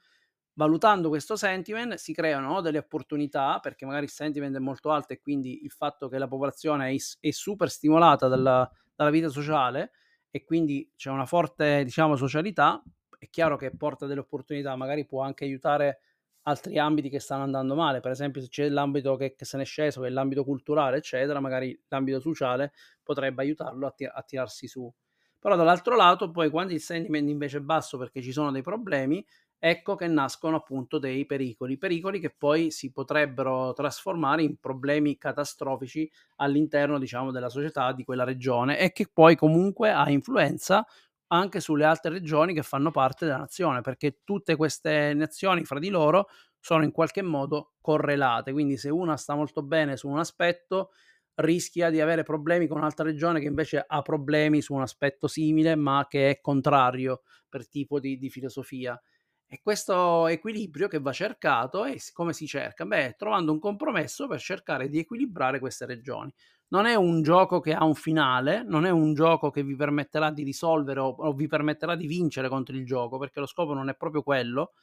Valutando 0.54 1.10
questo 1.10 1.36
sentiment 1.36 1.96
si 1.96 2.14
creano 2.14 2.62
delle 2.62 2.78
opportunità 2.78 3.60
perché 3.60 3.86
magari 3.86 4.06
il 4.06 4.12
sentiment 4.12 4.56
è 4.56 4.60
molto 4.60 4.92
alto 4.92 5.14
e 5.14 5.20
quindi 5.20 5.64
il 5.64 5.72
fatto 5.72 6.08
che 6.08 6.18
la 6.18 6.28
popolazione 6.28 6.92
è, 6.92 6.96
è 7.20 7.32
super 7.32 7.70
stimolata 7.70 8.28
dalla, 8.28 8.70
dalla 8.96 9.10
vita 9.10 9.28
sociale 9.30 9.92
e 10.32 10.44
quindi 10.46 10.90
c'è 10.96 11.10
una 11.10 11.26
forte 11.26 11.84
diciamo 11.84 12.16
socialità 12.16 12.82
è 13.26 13.30
chiaro 13.30 13.58
che 13.58 13.76
porta 13.76 14.06
delle 14.06 14.22
opportunità, 14.22 14.76
magari 14.76 15.06
può 15.06 15.22
anche 15.22 15.44
aiutare 15.46 16.00
altri 16.48 16.78
ambiti 16.78 17.10
che 17.10 17.20
stanno 17.20 17.44
andando 17.44 17.76
male, 17.76 18.00
per 18.00 18.12
esempio 18.12 18.42
se 18.42 18.50
c'è 18.50 18.70
l'ambito 18.70 19.16
che, 19.16 19.36
che 19.36 19.46
se 19.46 19.58
ne 19.58 19.64
è 19.64 19.66
sceso, 19.66 20.02
che 20.02 20.08
è 20.08 20.10
l'ambito 20.10 20.44
culturale, 20.44 20.98
eccetera, 20.98 21.40
magari 21.40 21.80
l'ambito 21.88 22.20
sociale 22.20 22.72
potrebbe 23.04 23.42
aiutarlo 23.42 23.88
a, 23.88 23.92
tir- 23.92 24.12
a 24.14 24.22
tirarsi 24.22 24.68
su. 24.68 24.92
Però 25.40 25.56
dall'altro 25.56 25.96
lato, 25.96 26.32
poi 26.32 26.50
quando 26.50 26.74
il 26.74 26.82
sentiment 26.82 27.30
invece 27.30 27.58
è 27.58 27.62
basso 27.62 27.98
perché 27.98 28.22
ci 28.22 28.32
sono 28.32 28.52
dei 28.52 28.62
problemi, 28.64 29.24
ecco 29.58 29.96
che 29.96 30.08
nascono 30.08 30.58
appunto 30.58 31.00
dei 31.00 31.26
pericoli, 31.26 31.78
pericoli 31.78 32.20
che 32.20 32.30
poi 32.36 32.72
si 32.72 32.92
potrebbero 32.92 33.74
trasformare 33.74 34.44
in 34.44 34.58
problemi 34.58 35.18
catastrofici 35.18 36.10
all'interno, 36.38 37.00
diciamo, 37.00 37.32
della 37.32 37.50
società 37.50 37.92
di 37.92 38.04
quella 38.04 38.24
regione 38.24 38.80
e 38.80 38.92
che 38.92 39.08
poi 39.12 39.36
comunque 39.36 39.92
ha 39.92 40.10
influenza 40.10 40.86
anche 41.28 41.60
sulle 41.60 41.86
altre 41.86 42.12
regioni 42.12 42.54
che 42.54 42.64
fanno 42.64 42.92
parte 42.92 43.26
della 43.26 43.38
nazione, 43.38 43.82
perché 43.82 44.22
tutte 44.24 44.56
queste 44.56 45.14
nazioni 45.14 45.64
fra 45.66 45.80
di 45.80 45.90
loro 45.90 46.28
sono 46.60 46.84
in 46.84 46.92
qualche 46.92 47.22
modo 47.22 47.74
correlate, 47.82 48.52
quindi 48.52 48.78
se 48.78 48.90
una 48.90 49.18
sta 49.18 49.36
molto 49.36 49.62
bene 49.64 49.98
su 49.98 50.08
un 50.10 50.20
aspetto, 50.20 50.92
rischia 51.36 51.90
di 51.90 52.00
avere 52.00 52.24
problemi 52.24 52.68
con 52.68 52.78
un'altra 52.78 53.06
regione 53.06 53.40
che 53.40 53.48
invece 53.48 53.84
ha 53.86 54.02
problemi 54.02 54.62
su 54.62 54.74
un 54.74 54.82
aspetto 54.82 55.28
simile, 55.28 55.76
ma 55.76 56.06
che 56.08 56.30
è 56.30 56.42
contrario 56.42 57.22
per 57.50 57.68
tipo 57.68 58.00
di, 58.00 58.18
di 58.18 58.30
filosofia. 58.30 59.00
E 59.48 59.60
questo 59.62 60.28
equilibrio 60.28 60.88
che 60.88 61.00
va 61.00 61.12
cercato 61.12 61.86
e 61.86 62.00
come 62.14 62.34
si 62.34 62.48
cerca? 62.48 62.86
Beh, 62.86 63.16
trovando 63.18 63.52
un 63.52 63.60
compromesso 63.60 64.28
per 64.28 64.40
cercare 64.40 64.90
di 64.90 64.98
equilibrare 65.00 65.60
queste 65.60 65.86
regioni. 65.86 66.34
Non 66.70 66.86
è 66.86 66.96
un 66.96 67.22
gioco 67.22 67.60
che 67.60 67.74
ha 67.74 67.84
un 67.84 67.94
finale, 67.96 68.64
non 68.64 68.86
è 68.86 68.90
un 68.90 69.14
gioco 69.14 69.52
che 69.52 69.64
vi 69.64 69.76
permetterà 69.76 70.32
di 70.32 70.44
risolvere 70.44 71.00
o, 71.00 71.10
o 71.10 71.34
vi 71.34 71.48
permetterà 71.48 71.96
di 71.96 72.08
vincere 72.08 72.50
contro 72.50 72.76
il 72.76 72.86
gioco, 72.86 73.18
perché 73.18 73.40
lo 73.40 73.46
scopo 73.46 73.74
non 73.74 73.90
è 73.90 73.96
proprio 73.96 74.24
quello, 74.24 74.74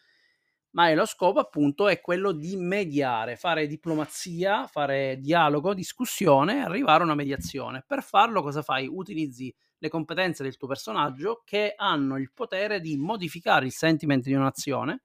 ma 0.70 0.88
è 0.88 0.94
lo 0.94 1.04
scopo 1.04 1.38
appunto 1.38 1.88
è 1.88 2.00
quello 2.00 2.32
di 2.32 2.56
mediare, 2.56 3.36
fare 3.36 3.66
diplomazia, 3.66 4.66
fare 4.66 5.18
dialogo, 5.20 5.74
discussione 5.74 6.56
e 6.56 6.60
arrivare 6.60 7.02
a 7.02 7.04
una 7.04 7.14
mediazione. 7.14 7.84
Per 7.86 8.02
farlo 8.02 8.42
cosa 8.42 8.62
fai? 8.62 8.86
Utilizzi 8.90 9.54
le 9.78 9.88
competenze 9.88 10.42
del 10.42 10.56
tuo 10.56 10.68
personaggio 10.68 11.42
che 11.44 11.74
hanno 11.76 12.16
il 12.16 12.30
potere 12.32 12.80
di 12.80 12.96
modificare 12.96 13.66
il 13.66 13.72
sentiment 13.72 14.22
di 14.24 14.32
un'azione 14.32 15.02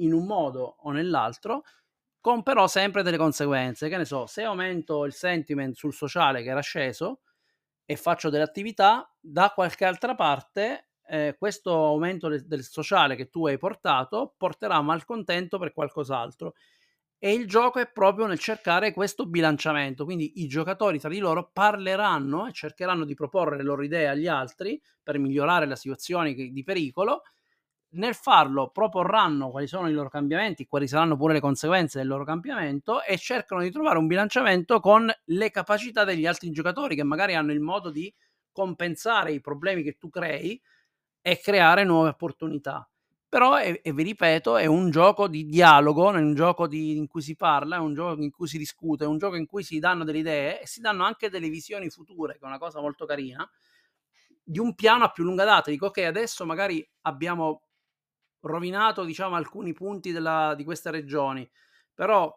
in 0.00 0.12
un 0.12 0.26
modo 0.26 0.76
o 0.80 0.90
nell'altro, 0.90 1.62
con 2.28 2.42
però 2.42 2.66
sempre 2.66 3.02
delle 3.02 3.16
conseguenze. 3.16 3.88
Che 3.88 3.96
ne 3.96 4.04
so, 4.04 4.26
se 4.26 4.42
aumento 4.42 5.06
il 5.06 5.14
sentiment 5.14 5.74
sul 5.74 5.94
sociale 5.94 6.42
che 6.42 6.50
era 6.50 6.60
sceso 6.60 7.20
e 7.86 7.96
faccio 7.96 8.28
delle 8.28 8.44
attività, 8.44 9.10
da 9.18 9.50
qualche 9.54 9.86
altra 9.86 10.14
parte 10.14 10.90
eh, 11.06 11.36
questo 11.38 11.86
aumento 11.86 12.28
del, 12.28 12.46
del 12.46 12.64
sociale 12.64 13.16
che 13.16 13.30
tu 13.30 13.46
hai 13.46 13.56
portato 13.56 14.34
porterà 14.36 14.78
malcontento 14.82 15.58
per 15.58 15.72
qualcos'altro. 15.72 16.52
E 17.16 17.32
il 17.32 17.48
gioco 17.48 17.78
è 17.78 17.90
proprio 17.90 18.26
nel 18.26 18.38
cercare 18.38 18.92
questo 18.92 19.24
bilanciamento, 19.24 20.04
quindi 20.04 20.42
i 20.42 20.48
giocatori 20.48 20.98
tra 20.98 21.08
di 21.08 21.18
loro 21.20 21.48
parleranno 21.50 22.46
e 22.46 22.52
cercheranno 22.52 23.06
di 23.06 23.14
proporre 23.14 23.56
le 23.56 23.62
loro 23.62 23.82
idee 23.82 24.06
agli 24.06 24.26
altri 24.26 24.78
per 25.02 25.18
migliorare 25.18 25.66
la 25.66 25.76
situazione 25.76 26.34
di 26.34 26.62
pericolo. 26.62 27.22
Nel 27.90 28.14
farlo 28.14 28.68
proporranno 28.68 29.50
quali 29.50 29.66
sono 29.66 29.88
i 29.88 29.92
loro 29.92 30.10
cambiamenti, 30.10 30.66
quali 30.66 30.86
saranno 30.86 31.16
pure 31.16 31.32
le 31.32 31.40
conseguenze 31.40 31.98
del 31.98 32.06
loro 32.06 32.24
cambiamento 32.24 33.02
e 33.02 33.16
cercano 33.16 33.62
di 33.62 33.70
trovare 33.70 33.96
un 33.96 34.06
bilanciamento 34.06 34.78
con 34.80 35.10
le 35.24 35.50
capacità 35.50 36.04
degli 36.04 36.26
altri 36.26 36.50
giocatori 36.50 36.94
che 36.94 37.02
magari 37.02 37.34
hanno 37.34 37.52
il 37.52 37.60
modo 37.60 37.90
di 37.90 38.12
compensare 38.52 39.32
i 39.32 39.40
problemi 39.40 39.82
che 39.82 39.96
tu 39.96 40.10
crei 40.10 40.60
e 41.22 41.40
creare 41.40 41.84
nuove 41.84 42.10
opportunità. 42.10 42.86
Però, 43.26 43.56
è, 43.56 43.80
e 43.82 43.92
vi 43.92 44.02
ripeto, 44.02 44.56
è 44.56 44.66
un 44.66 44.90
gioco 44.90 45.28
di 45.28 45.46
dialogo, 45.46 46.12
è 46.12 46.18
un 46.18 46.34
gioco 46.34 46.66
di, 46.66 46.96
in 46.96 47.06
cui 47.06 47.22
si 47.22 47.36
parla, 47.36 47.76
è 47.76 47.78
un 47.78 47.94
gioco 47.94 48.22
in 48.22 48.30
cui 48.30 48.48
si 48.48 48.58
discute, 48.58 49.04
è 49.04 49.06
un 49.06 49.18
gioco 49.18 49.36
in 49.36 49.46
cui 49.46 49.62
si 49.62 49.78
danno 49.78 50.04
delle 50.04 50.18
idee 50.18 50.62
e 50.62 50.66
si 50.66 50.80
danno 50.80 51.04
anche 51.04 51.30
delle 51.30 51.48
visioni 51.48 51.90
future, 51.90 52.34
che 52.34 52.40
è 52.40 52.46
una 52.46 52.58
cosa 52.58 52.80
molto 52.80 53.06
carina, 53.06 53.48
di 54.42 54.58
un 54.58 54.74
piano 54.74 55.04
a 55.04 55.10
più 55.10 55.24
lunga 55.24 55.44
data. 55.44 55.70
Dico, 55.70 55.86
ok, 55.86 55.98
adesso 55.98 56.44
magari 56.46 56.86
abbiamo 57.02 57.67
rovinato, 58.40 59.04
diciamo, 59.04 59.36
alcuni 59.36 59.72
punti 59.72 60.12
della, 60.12 60.54
di 60.56 60.64
queste 60.64 60.90
regioni, 60.90 61.48
però 61.94 62.32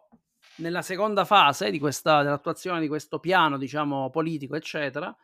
nella 0.56 0.82
seconda 0.82 1.24
fase 1.24 1.70
di 1.70 1.78
questa, 1.78 2.22
dell'attuazione 2.22 2.80
di 2.80 2.88
questo 2.88 3.18
piano, 3.18 3.56
diciamo, 3.56 4.10
politico, 4.10 4.56
eccetera, 4.56 5.14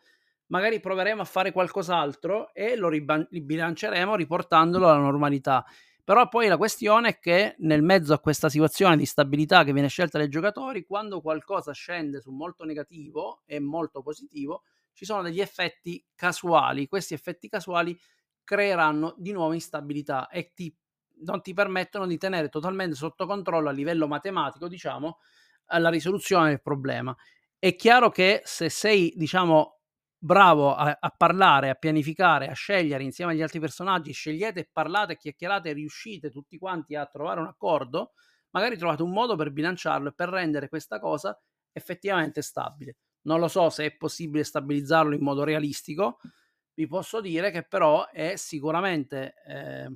magari 0.47 0.79
proveremo 0.79 1.21
a 1.21 1.25
fare 1.25 1.51
qualcos'altro 1.51 2.53
e 2.53 2.75
lo 2.75 2.89
ribilanceremo 2.89 4.15
riportandolo 4.15 4.89
alla 4.89 4.99
normalità. 4.99 5.65
Però 6.03 6.27
poi 6.27 6.47
la 6.47 6.57
questione 6.57 7.09
è 7.09 7.19
che 7.19 7.55
nel 7.59 7.83
mezzo 7.83 8.13
a 8.13 8.19
questa 8.19 8.49
situazione 8.49 8.97
di 8.97 9.05
stabilità 9.05 9.63
che 9.63 9.73
viene 9.73 9.89
scelta 9.89 10.17
dai 10.17 10.27
giocatori, 10.27 10.83
quando 10.83 11.21
qualcosa 11.21 11.71
scende 11.71 12.19
su 12.19 12.31
molto 12.31 12.63
negativo 12.63 13.43
e 13.45 13.59
molto 13.59 14.01
positivo, 14.01 14.63
ci 14.93 15.05
sono 15.05 15.21
degli 15.21 15.39
effetti 15.39 16.03
casuali. 16.15 16.87
Questi 16.87 17.13
effetti 17.13 17.47
casuali 17.47 17.95
creeranno 18.49 19.13
di 19.15 19.31
nuovo 19.31 19.53
instabilità 19.53 20.27
e 20.27 20.53
ti, 20.55 20.75
non 21.23 21.39
ti 21.43 21.53
permettono 21.53 22.07
di 22.07 22.17
tenere 22.17 22.49
totalmente 22.49 22.95
sotto 22.95 23.27
controllo 23.27 23.69
a 23.69 23.71
livello 23.71 24.07
matematico, 24.07 24.67
diciamo, 24.67 25.19
la 25.67 25.89
risoluzione 25.89 26.49
del 26.49 26.61
problema. 26.63 27.15
È 27.59 27.75
chiaro 27.75 28.09
che 28.09 28.41
se 28.45 28.69
sei, 28.69 29.13
diciamo, 29.15 29.81
bravo 30.17 30.73
a, 30.73 30.97
a, 30.99 31.09
parlare, 31.15 31.69
a 31.69 31.75
pianificare, 31.75 32.47
a 32.47 32.53
scegliere 32.53 33.03
insieme 33.03 33.33
agli 33.33 33.43
altri 33.43 33.59
personaggi, 33.59 34.13
scegliete, 34.13 34.67
parlate, 34.73 35.17
chiacchierate 35.17 35.71
riuscite 35.71 36.31
tutti 36.31 36.57
quanti 36.57 36.95
a 36.95 37.05
trovare 37.05 37.41
un 37.41 37.45
accordo, 37.45 38.13
magari 38.49 38.79
trovate 38.79 39.03
un 39.03 39.11
modo 39.11 39.35
per 39.35 39.51
bilanciarlo 39.51 40.09
e 40.09 40.13
per 40.15 40.29
rendere 40.29 40.69
questa 40.69 40.99
cosa 40.99 41.39
effettivamente 41.71 42.41
stabile. 42.41 42.95
Non 43.27 43.39
lo 43.39 43.47
so 43.47 43.69
se 43.69 43.85
è 43.85 43.95
possibile 43.95 44.43
stabilizzarlo 44.43 45.13
in 45.13 45.21
modo 45.21 45.43
realistico, 45.43 46.17
vi 46.79 46.87
posso 46.87 47.19
dire 47.19 47.51
che 47.51 47.63
però 47.63 48.07
è 48.07 48.37
sicuramente, 48.37 49.33
eh, 49.45 49.91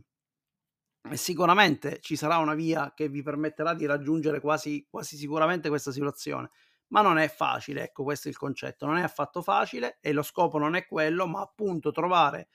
sicuramente 1.14 2.02
ci 2.02 2.18
sarà 2.18 2.40
una 2.40 2.56
via 2.56 2.92
che 2.94 3.08
vi 3.08 3.22
permetterà 3.22 3.74
di 3.74 3.86
raggiungere 3.86 4.42
quasi, 4.42 4.86
quasi 4.90 5.16
sicuramente 5.16 5.70
questa 5.70 5.94
situazione 5.94 6.52
ma 6.88 7.02
non 7.02 7.18
è 7.18 7.30
facile, 7.30 7.84
ecco 7.84 8.04
questo 8.04 8.28
è 8.28 8.32
il 8.32 8.38
concetto, 8.38 8.86
non 8.86 8.98
è 8.98 9.02
affatto 9.02 9.42
facile 9.42 9.98
e 10.02 10.12
lo 10.12 10.22
scopo 10.24 10.58
non 10.58 10.76
è 10.76 10.86
quello, 10.86 11.26
ma 11.26 11.40
appunto 11.40 11.92
trovare 11.92 12.50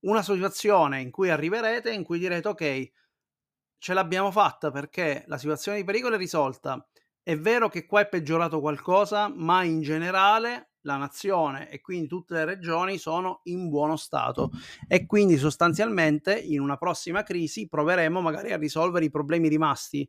una 0.00 0.22
situazione 0.22 1.00
in 1.00 1.12
cui 1.12 1.30
arriverete, 1.30 1.92
in 1.92 2.02
cui 2.02 2.18
direte 2.18 2.48
ok, 2.48 2.90
ce 3.78 3.94
l'abbiamo 3.94 4.32
fatta 4.32 4.72
perché 4.72 5.22
la 5.28 5.38
situazione 5.38 5.78
di 5.78 5.84
pericolo 5.84 6.16
è 6.16 6.18
risolta, 6.18 6.84
è 7.22 7.38
vero 7.38 7.68
che 7.68 7.86
qua 7.86 8.00
è 8.00 8.08
peggiorato 8.08 8.60
qualcosa, 8.60 9.32
ma 9.32 9.62
in 9.62 9.80
generale 9.80 10.69
la 10.82 10.96
nazione 10.96 11.70
e 11.70 11.80
quindi 11.80 12.08
tutte 12.08 12.34
le 12.34 12.44
regioni 12.44 12.98
sono 12.98 13.40
in 13.44 13.68
buono 13.68 13.96
stato 13.96 14.50
e 14.88 15.06
quindi 15.06 15.36
sostanzialmente 15.36 16.38
in 16.38 16.60
una 16.60 16.76
prossima 16.76 17.22
crisi 17.22 17.68
proveremo 17.68 18.20
magari 18.20 18.52
a 18.52 18.56
risolvere 18.56 19.04
i 19.04 19.10
problemi 19.10 19.48
rimasti 19.48 20.08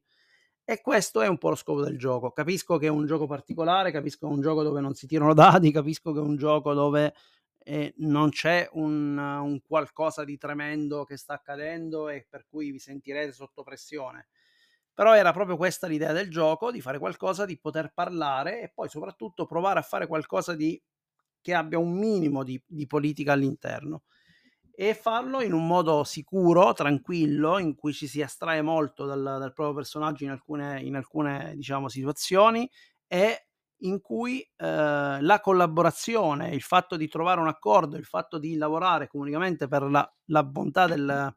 e 0.63 0.79
questo 0.81 1.21
è 1.21 1.27
un 1.27 1.37
po' 1.37 1.49
lo 1.49 1.55
scopo 1.55 1.83
del 1.83 1.97
gioco. 1.97 2.31
Capisco 2.31 2.77
che 2.77 2.85
è 2.85 2.89
un 2.89 3.05
gioco 3.05 3.25
particolare, 3.25 3.91
capisco 3.91 4.27
che 4.27 4.31
è 4.31 4.35
un 4.35 4.41
gioco 4.41 4.63
dove 4.63 4.79
non 4.79 4.93
si 4.93 5.07
tirano 5.07 5.33
dadi, 5.35 5.71
capisco 5.71 6.13
che 6.13 6.19
è 6.19 6.21
un 6.21 6.37
gioco 6.37 6.73
dove 6.73 7.13
eh, 7.63 7.93
non 7.97 8.29
c'è 8.29 8.69
un, 8.73 9.17
un, 9.17 9.61
qualcosa 9.61 10.23
di 10.23 10.37
tremendo 10.37 11.03
che 11.03 11.17
sta 11.17 11.33
accadendo 11.33 12.09
e 12.09 12.25
per 12.29 12.45
cui 12.47 12.71
vi 12.71 12.79
sentirete 12.79 13.33
sotto 13.33 13.63
pressione. 13.63 14.27
Però 14.93 15.15
era 15.15 15.31
proprio 15.31 15.57
questa 15.57 15.87
l'idea 15.87 16.11
del 16.11 16.29
gioco, 16.29 16.71
di 16.71 16.81
fare 16.81 16.99
qualcosa, 16.99 17.45
di 17.45 17.57
poter 17.57 17.91
parlare 17.93 18.61
e 18.61 18.71
poi 18.73 18.89
soprattutto 18.89 19.45
provare 19.45 19.79
a 19.79 19.83
fare 19.83 20.07
qualcosa 20.07 20.53
di, 20.53 20.81
che 21.41 21.53
abbia 21.53 21.79
un 21.79 21.93
minimo 21.93 22.43
di, 22.43 22.61
di 22.67 22.85
politica 22.87 23.33
all'interno 23.33 24.03
e 24.73 24.93
farlo 24.95 25.41
in 25.41 25.53
un 25.53 25.67
modo 25.67 26.03
sicuro, 26.03 26.73
tranquillo, 26.73 27.59
in 27.59 27.75
cui 27.75 27.93
ci 27.93 28.07
si 28.07 28.21
astrae 28.21 28.61
molto 28.61 29.05
dal, 29.05 29.21
dal 29.21 29.53
proprio 29.53 29.75
personaggio 29.75 30.23
in 30.23 30.31
alcune, 30.31 30.81
in 30.81 30.95
alcune 30.95 31.53
diciamo, 31.55 31.87
situazioni 31.87 32.67
e 33.07 33.47
in 33.83 33.99
cui 34.01 34.41
eh, 34.41 35.17
la 35.21 35.39
collaborazione, 35.41 36.49
il 36.49 36.61
fatto 36.61 36.95
di 36.95 37.07
trovare 37.07 37.41
un 37.41 37.47
accordo, 37.47 37.97
il 37.97 38.05
fatto 38.05 38.37
di 38.37 38.55
lavorare 38.55 39.07
comunicamente 39.07 39.67
per 39.67 39.83
la, 39.83 40.11
la 40.25 40.43
bontà 40.43 40.87
del, 40.87 41.35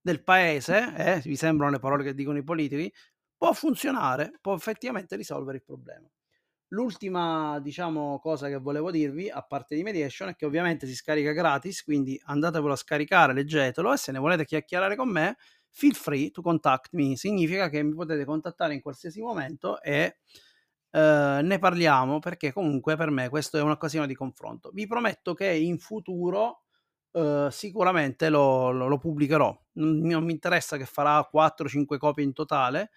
del 0.00 0.22
paese, 0.22 0.94
eh, 0.96 1.20
vi 1.24 1.36
sembrano 1.36 1.72
le 1.72 1.78
parole 1.78 2.04
che 2.04 2.14
dicono 2.14 2.38
i 2.38 2.44
politici, 2.44 2.92
può 3.36 3.52
funzionare, 3.52 4.32
può 4.40 4.54
effettivamente 4.54 5.16
risolvere 5.16 5.58
il 5.58 5.64
problema. 5.64 6.08
L'ultima, 6.72 7.58
diciamo, 7.60 8.20
cosa 8.20 8.48
che 8.48 8.58
volevo 8.58 8.92
dirvi, 8.92 9.28
a 9.28 9.42
parte 9.42 9.74
di 9.74 9.82
Mediation, 9.82 10.28
è 10.28 10.36
che 10.36 10.46
ovviamente 10.46 10.86
si 10.86 10.94
scarica 10.94 11.32
gratis, 11.32 11.82
quindi 11.82 12.20
andatevelo 12.22 12.72
a 12.72 12.76
scaricare, 12.76 13.32
leggetelo 13.32 13.92
e 13.92 13.96
se 13.96 14.12
ne 14.12 14.20
volete 14.20 14.44
chiacchierare 14.44 14.94
con 14.94 15.08
me, 15.08 15.36
feel 15.70 15.94
free 15.94 16.30
to 16.30 16.42
contact 16.42 16.90
me. 16.92 17.16
Significa 17.16 17.68
che 17.68 17.82
mi 17.82 17.94
potete 17.94 18.24
contattare 18.24 18.74
in 18.74 18.80
qualsiasi 18.82 19.20
momento 19.20 19.82
e 19.82 20.18
eh, 20.92 21.40
ne 21.42 21.58
parliamo 21.58 22.18
perché 22.18 22.52
comunque 22.52 22.96
per 22.96 23.10
me 23.10 23.28
questo 23.28 23.58
è 23.58 23.62
un'occasione 23.62 24.06
di 24.06 24.14
confronto. 24.14 24.70
Vi 24.72 24.86
prometto 24.86 25.34
che 25.34 25.48
in 25.50 25.78
futuro 25.78 26.62
eh, 27.12 27.48
sicuramente 27.50 28.28
lo, 28.28 28.70
lo, 28.70 28.86
lo 28.88 28.98
pubblicherò. 28.98 29.56
Non, 29.74 29.98
non 30.00 30.24
mi 30.24 30.32
interessa 30.32 30.76
che 30.76 30.86
farà 30.86 31.28
4-5 31.30 31.98
copie 31.98 32.24
in 32.24 32.32
totale 32.32 32.90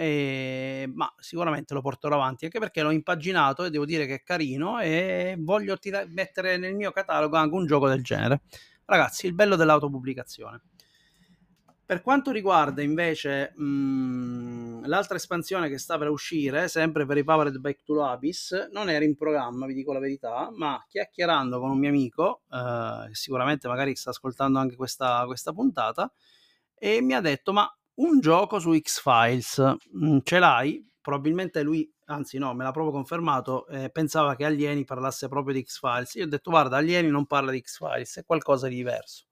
eh, 0.00 0.90
ma 0.94 1.12
sicuramente 1.18 1.74
lo 1.74 1.82
porterò 1.82 2.14
avanti 2.14 2.46
anche 2.46 2.58
perché 2.58 2.80
l'ho 2.80 2.90
impaginato 2.90 3.64
e 3.64 3.70
devo 3.70 3.84
dire 3.84 4.06
che 4.06 4.14
è 4.14 4.22
carino 4.22 4.80
e 4.80 5.36
voglio 5.38 5.76
tira- 5.76 6.06
mettere 6.08 6.56
nel 6.56 6.74
mio 6.74 6.90
catalogo 6.90 7.36
anche 7.36 7.54
un 7.54 7.66
gioco 7.66 7.86
del 7.86 8.02
genere. 8.02 8.40
Ragazzi, 8.86 9.26
il 9.26 9.34
bello 9.34 9.56
dell'autopubblicazione. 9.56 10.62
Per 11.90 12.02
quanto 12.02 12.30
riguarda 12.30 12.82
invece 12.82 13.52
mh, 13.56 13.64
mhmm, 13.64 14.86
l'altra 14.86 15.16
espansione 15.16 15.68
che 15.68 15.76
sta 15.76 15.98
per 15.98 16.08
uscire, 16.08 16.68
sempre 16.68 17.04
per 17.04 17.16
i 17.16 17.24
Powered 17.24 17.58
Back 17.58 17.82
to 17.82 18.04
Abyss, 18.04 18.68
non 18.70 18.88
era 18.88 19.04
in 19.04 19.16
programma, 19.16 19.66
vi 19.66 19.74
dico 19.74 19.92
la 19.92 19.98
verità, 19.98 20.50
ma 20.52 20.84
chiacchierando 20.86 21.58
con 21.58 21.70
un 21.70 21.78
mio 21.80 21.88
amico, 21.88 22.42
eh, 22.48 23.08
sicuramente 23.10 23.66
magari 23.66 23.96
sta 23.96 24.10
ascoltando 24.10 24.60
anche 24.60 24.76
questa, 24.76 25.24
questa 25.26 25.52
puntata, 25.52 26.12
e 26.76 27.00
mi 27.00 27.12
ha 27.14 27.20
detto, 27.20 27.52
ma 27.52 27.68
un 27.94 28.20
gioco 28.20 28.60
su 28.60 28.72
X-Files, 28.72 29.74
mm, 29.96 30.18
ce 30.22 30.38
l'hai? 30.38 30.88
Probabilmente 31.00 31.60
lui, 31.62 31.92
anzi 32.04 32.38
no, 32.38 32.54
me 32.54 32.62
l'ha 32.62 32.70
proprio 32.70 32.92
confermato, 32.92 33.66
eh, 33.66 33.90
pensava 33.90 34.36
che 34.36 34.44
Alieni 34.44 34.84
parlasse 34.84 35.26
proprio 35.26 35.54
di 35.54 35.64
X-Files. 35.64 36.14
Io 36.14 36.24
ho 36.26 36.28
detto 36.28 36.50
guarda, 36.50 36.76
Alieni 36.76 37.08
non 37.08 37.26
parla 37.26 37.50
di 37.50 37.60
X-Files, 37.60 38.18
è 38.18 38.24
qualcosa 38.24 38.68
di 38.68 38.76
diverso. 38.76 39.24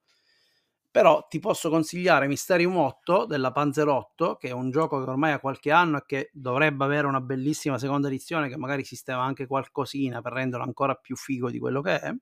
Però 0.99 1.29
ti 1.29 1.39
posso 1.39 1.71
consigliare 1.71 2.27
Mysterium 2.27 2.77
8 2.77 3.25
della 3.25 3.53
Panzerotto, 3.53 4.35
che 4.35 4.49
è 4.49 4.51
un 4.51 4.73
gioco 4.73 5.01
che 5.01 5.09
ormai 5.09 5.31
ha 5.31 5.39
qualche 5.39 5.71
anno 5.71 5.99
e 5.99 6.03
che 6.05 6.31
dovrebbe 6.33 6.83
avere 6.83 7.07
una 7.07 7.21
bellissima 7.21 7.79
seconda 7.79 8.09
edizione 8.09 8.49
che 8.49 8.57
magari 8.57 8.83
sistema 8.83 9.23
anche 9.23 9.47
qualcosina 9.47 10.21
per 10.21 10.33
renderlo 10.33 10.65
ancora 10.65 10.97
più 10.97 11.15
figo 11.15 11.53
di 11.53 11.61
quello 11.61 11.83
che 11.83 12.01
è. 12.01 12.13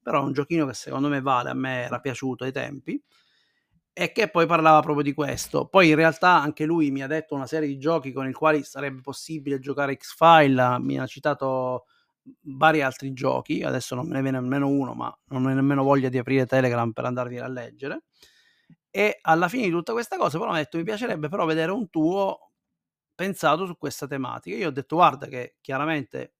Però 0.00 0.20
è 0.22 0.24
un 0.24 0.32
giochino 0.32 0.64
che 0.64 0.72
secondo 0.72 1.08
me 1.08 1.20
vale, 1.20 1.50
a 1.50 1.54
me 1.54 1.82
era 1.82 2.00
piaciuto 2.00 2.44
ai 2.44 2.52
tempi 2.52 2.98
e 3.92 4.12
che 4.12 4.30
poi 4.30 4.46
parlava 4.46 4.80
proprio 4.80 5.04
di 5.04 5.12
questo. 5.12 5.66
Poi 5.66 5.90
in 5.90 5.96
realtà 5.96 6.40
anche 6.40 6.64
lui 6.64 6.90
mi 6.90 7.02
ha 7.02 7.06
detto 7.06 7.34
una 7.34 7.46
serie 7.46 7.68
di 7.68 7.76
giochi 7.76 8.12
con 8.12 8.26
i 8.26 8.32
quali 8.32 8.64
sarebbe 8.64 9.02
possibile 9.02 9.58
giocare 9.58 9.94
X-File, 9.96 10.78
mi 10.80 10.98
ha 10.98 11.04
citato 11.06 11.84
vari 12.42 12.82
altri 12.82 13.12
giochi, 13.12 13.62
adesso 13.62 13.94
non 13.94 14.06
me 14.06 14.14
ne 14.14 14.22
viene 14.22 14.40
nemmeno 14.40 14.68
uno, 14.68 14.94
ma 14.94 15.16
non 15.26 15.46
ho 15.46 15.54
nemmeno 15.54 15.82
voglia 15.82 16.08
di 16.08 16.18
aprire 16.18 16.46
Telegram 16.46 16.92
per 16.92 17.04
andarvi 17.04 17.38
a 17.38 17.48
leggere. 17.48 18.04
E 18.90 19.18
alla 19.22 19.48
fine 19.48 19.64
di 19.64 19.70
tutta 19.70 19.92
questa 19.92 20.16
cosa, 20.16 20.38
però 20.38 20.50
mi 20.50 20.56
ha 20.56 20.60
detto 20.60 20.76
mi 20.78 20.84
piacerebbe 20.84 21.28
però 21.28 21.46
vedere 21.46 21.72
un 21.72 21.88
tuo 21.90 22.52
pensato 23.14 23.66
su 23.66 23.76
questa 23.78 24.06
tematica. 24.06 24.56
Io 24.56 24.68
ho 24.68 24.72
detto 24.72 24.96
guarda 24.96 25.26
che 25.26 25.56
chiaramente 25.60 26.34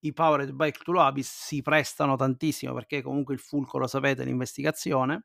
i 0.00 0.12
Powered 0.12 0.52
by 0.52 0.70
Cthulhu 0.70 1.00
Abyss 1.00 1.46
si 1.46 1.62
prestano 1.62 2.16
tantissimo 2.16 2.72
perché 2.72 3.02
comunque 3.02 3.34
il 3.34 3.40
fulcro 3.40 3.80
lo 3.80 3.86
sapete 3.88 4.24
l'investigazione 4.24 5.24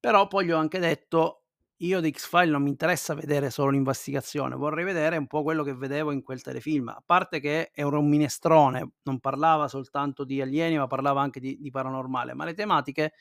però 0.00 0.26
poi 0.26 0.46
gli 0.46 0.52
ho 0.52 0.58
anche 0.58 0.78
detto 0.78 1.44
io 1.78 2.00
di 2.00 2.10
X-File 2.10 2.50
non 2.50 2.62
mi 2.62 2.70
interessa 2.70 3.14
vedere 3.14 3.50
solo 3.50 3.70
l'investigazione, 3.70 4.56
vorrei 4.56 4.84
vedere 4.84 5.16
un 5.16 5.26
po' 5.26 5.42
quello 5.42 5.62
che 5.62 5.74
vedevo 5.74 6.10
in 6.10 6.22
quel 6.22 6.42
telefilm, 6.42 6.88
a 6.88 7.02
parte 7.04 7.40
che 7.40 7.70
era 7.72 7.98
un 7.98 8.08
minestrone, 8.08 8.94
non 9.02 9.20
parlava 9.20 9.68
soltanto 9.68 10.24
di 10.24 10.40
alieni, 10.40 10.76
ma 10.76 10.86
parlava 10.86 11.20
anche 11.20 11.40
di, 11.40 11.56
di 11.60 11.70
paranormale, 11.70 12.34
ma 12.34 12.44
le 12.44 12.54
tematiche 12.54 13.12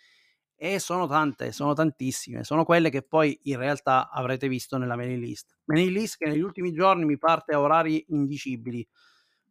e 0.55 0.79
sono 0.79 1.05
tante, 1.05 1.51
sono 1.51 1.73
tantissime, 1.73 2.43
sono 2.43 2.65
quelle 2.65 2.89
che 2.89 3.03
poi 3.03 3.39
in 3.43 3.57
realtà 3.57 4.09
avrete 4.09 4.47
visto 4.47 4.77
nella 4.77 4.95
mailing 4.95 5.21
list. 5.21 5.55
Mailing 5.65 5.95
list 5.95 6.17
che 6.17 6.27
negli 6.27 6.41
ultimi 6.41 6.71
giorni 6.71 7.05
mi 7.05 7.17
parte 7.19 7.53
a 7.53 7.59
orari 7.59 8.03
indicibili 8.09 8.85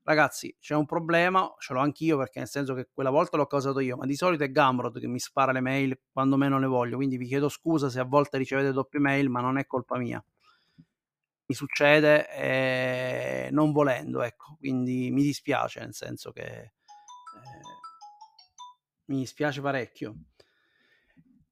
ragazzi, 0.06 0.54
c'è 0.60 0.74
un 0.74 0.86
problema, 0.86 1.52
ce 1.58 1.72
l'ho 1.72 1.80
anch'io 1.80 2.16
perché 2.16 2.38
nel 2.38 2.48
senso 2.48 2.74
che 2.74 2.88
quella 2.92 3.10
volta 3.10 3.36
l'ho 3.36 3.46
causato 3.46 3.80
io, 3.80 3.96
ma 3.96 4.06
di 4.06 4.14
solito 4.14 4.44
è 4.44 4.50
Gamrod 4.52 5.00
che 5.00 5.08
mi 5.08 5.18
spara 5.18 5.50
le 5.50 5.60
mail 5.60 5.98
quando 6.12 6.36
meno 6.36 6.60
le 6.60 6.66
voglio, 6.66 6.96
quindi 6.96 7.16
vi 7.16 7.26
chiedo 7.26 7.48
scusa 7.48 7.90
se 7.90 7.98
a 7.98 8.04
volte 8.04 8.38
ricevete 8.38 8.72
doppie 8.72 9.00
mail, 9.00 9.28
ma 9.28 9.40
non 9.40 9.58
è 9.58 9.66
colpa 9.66 9.98
mia. 9.98 10.24
Mi 11.48 11.54
succede 11.54 12.28
eh, 12.30 13.48
non 13.50 13.72
volendo, 13.72 14.22
ecco, 14.22 14.56
quindi 14.58 15.10
mi 15.10 15.22
dispiace, 15.22 15.80
nel 15.80 15.94
senso 15.94 16.30
che 16.30 16.42
eh, 16.44 16.72
mi 19.06 19.18
dispiace 19.18 19.60
parecchio. 19.60 20.14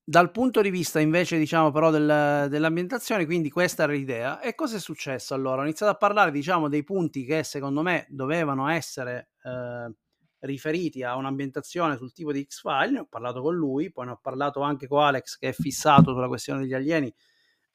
Dal 0.06 0.30
punto 0.30 0.61
di 0.61 0.68
vista 0.68 1.00
invece, 1.00 1.38
diciamo, 1.38 1.70
però 1.70 1.90
del, 1.90 2.46
dell'ambientazione, 2.50 3.25
quindi 3.25 3.49
questa 3.49 3.84
era 3.84 3.92
l'idea. 3.92 4.38
E 4.38 4.54
cosa 4.54 4.76
è 4.76 4.78
successo 4.78 5.32
allora? 5.32 5.62
Ho 5.62 5.64
iniziato 5.64 5.92
a 5.92 5.96
parlare, 5.96 6.30
diciamo, 6.30 6.68
dei 6.68 6.84
punti 6.84 7.25
che 7.25 7.42
secondo 7.42 7.80
me 7.80 8.04
dovevano 8.11 8.68
essere 8.68 9.30
eh, 9.42 9.90
riferiti 10.40 11.02
a 11.02 11.16
un'ambientazione 11.16 11.96
sul 11.96 12.12
tipo 12.12 12.32
di 12.32 12.44
X-File. 12.44 12.90
Ne 12.90 12.99
ho 12.99 13.06
parlato 13.06 13.40
con 13.40 13.54
lui, 13.54 13.90
poi 13.90 14.04
ne 14.04 14.12
ho 14.12 14.18
parlato 14.20 14.61
anche 14.61 14.87
con 14.87 15.02
Alex 15.02 15.38
che 15.38 15.49
è 15.49 15.52
fissato 15.54 16.12
sulla 16.12 16.28
questione 16.28 16.61
degli 16.61 16.75
alieni. 16.75 17.11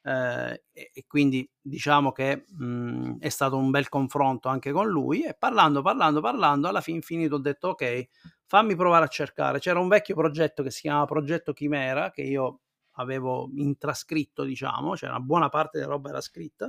Eh, 0.03 0.63
e, 0.71 1.05
quindi 1.07 1.50
diciamo 1.59 2.12
che 2.12 2.45
mh, 2.48 3.17
è 3.19 3.29
stato 3.29 3.57
un 3.57 3.71
bel 3.71 3.89
confronto 3.89 4.50
anche 4.50 4.71
con 4.71 4.88
lui. 4.88 5.24
E 5.24 5.33
parlando, 5.33 5.81
parlando, 5.81 6.21
parlando, 6.21 6.67
alla 6.67 6.81
fin 6.81 7.01
finito 7.01 7.36
ho 7.36 7.39
detto 7.39 7.69
ok 7.69 8.07
fammi 8.50 8.75
provare 8.75 9.06
a 9.06 9.08
cercare. 9.08 9.60
C'era 9.60 9.79
un 9.79 9.88
vecchio 9.88 10.15
progetto 10.15 10.63
che 10.63 10.72
si 10.72 10.82
chiamava 10.82 11.06
Progetto 11.06 11.53
Chimera, 11.53 12.10
che 12.10 12.24
io 12.24 12.62
avevo 12.94 13.48
intrascritto, 13.53 14.44
diciamo, 14.44 14.98
cioè 14.98 15.10
una 15.10 15.20
buona 15.20 15.50
parte 15.50 15.77
della 15.77 15.91
roba 15.91 16.10
era 16.10 16.20
scritta, 16.20 16.65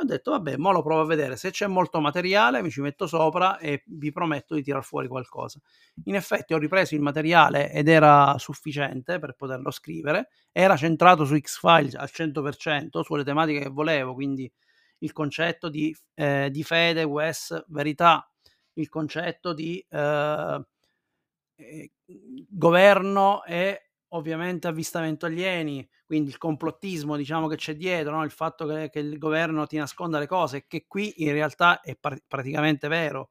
ho 0.00 0.04
detto, 0.04 0.30
vabbè, 0.30 0.56
mo 0.56 0.72
lo 0.72 0.80
provo 0.82 1.02
a 1.02 1.04
vedere, 1.04 1.36
se 1.36 1.50
c'è 1.50 1.66
molto 1.66 2.00
materiale 2.00 2.62
mi 2.62 2.70
ci 2.70 2.80
metto 2.80 3.06
sopra 3.06 3.58
e 3.58 3.82
vi 3.86 4.10
prometto 4.10 4.54
di 4.54 4.62
tirar 4.62 4.82
fuori 4.82 5.06
qualcosa. 5.06 5.60
In 6.04 6.14
effetti 6.14 6.54
ho 6.54 6.58
ripreso 6.58 6.94
il 6.94 7.02
materiale 7.02 7.70
ed 7.72 7.88
era 7.88 8.34
sufficiente 8.38 9.18
per 9.18 9.34
poterlo 9.34 9.70
scrivere, 9.70 10.30
era 10.50 10.76
centrato 10.76 11.26
su 11.26 11.38
X-Files 11.38 11.94
al 11.94 12.08
100%, 12.10 13.02
sulle 13.02 13.24
tematiche 13.24 13.64
che 13.64 13.68
volevo, 13.68 14.14
quindi 14.14 14.50
il 15.00 15.12
concetto 15.12 15.68
di, 15.68 15.94
eh, 16.14 16.48
di 16.50 16.64
fede, 16.64 17.02
Wes, 17.02 17.64
verità, 17.68 18.26
il 18.74 18.88
concetto 18.88 19.52
di... 19.52 19.84
Eh, 19.90 20.66
eh, 21.58 21.90
governo 22.48 23.44
e 23.44 23.90
ovviamente 24.12 24.68
avvistamento 24.68 25.26
alieni, 25.26 25.86
quindi 26.06 26.30
il 26.30 26.38
complottismo 26.38 27.16
diciamo 27.16 27.46
che 27.48 27.56
c'è 27.56 27.74
dietro, 27.74 28.16
no? 28.16 28.24
il 28.24 28.30
fatto 28.30 28.66
che, 28.66 28.88
che, 28.90 29.00
il 29.00 29.18
governo 29.18 29.66
ti 29.66 29.76
nasconda 29.76 30.18
le 30.18 30.26
cose, 30.26 30.66
che 30.66 30.86
qui 30.86 31.22
in 31.22 31.32
realtà 31.32 31.80
è 31.80 31.96
par- 31.96 32.22
praticamente 32.26 32.88
vero. 32.88 33.30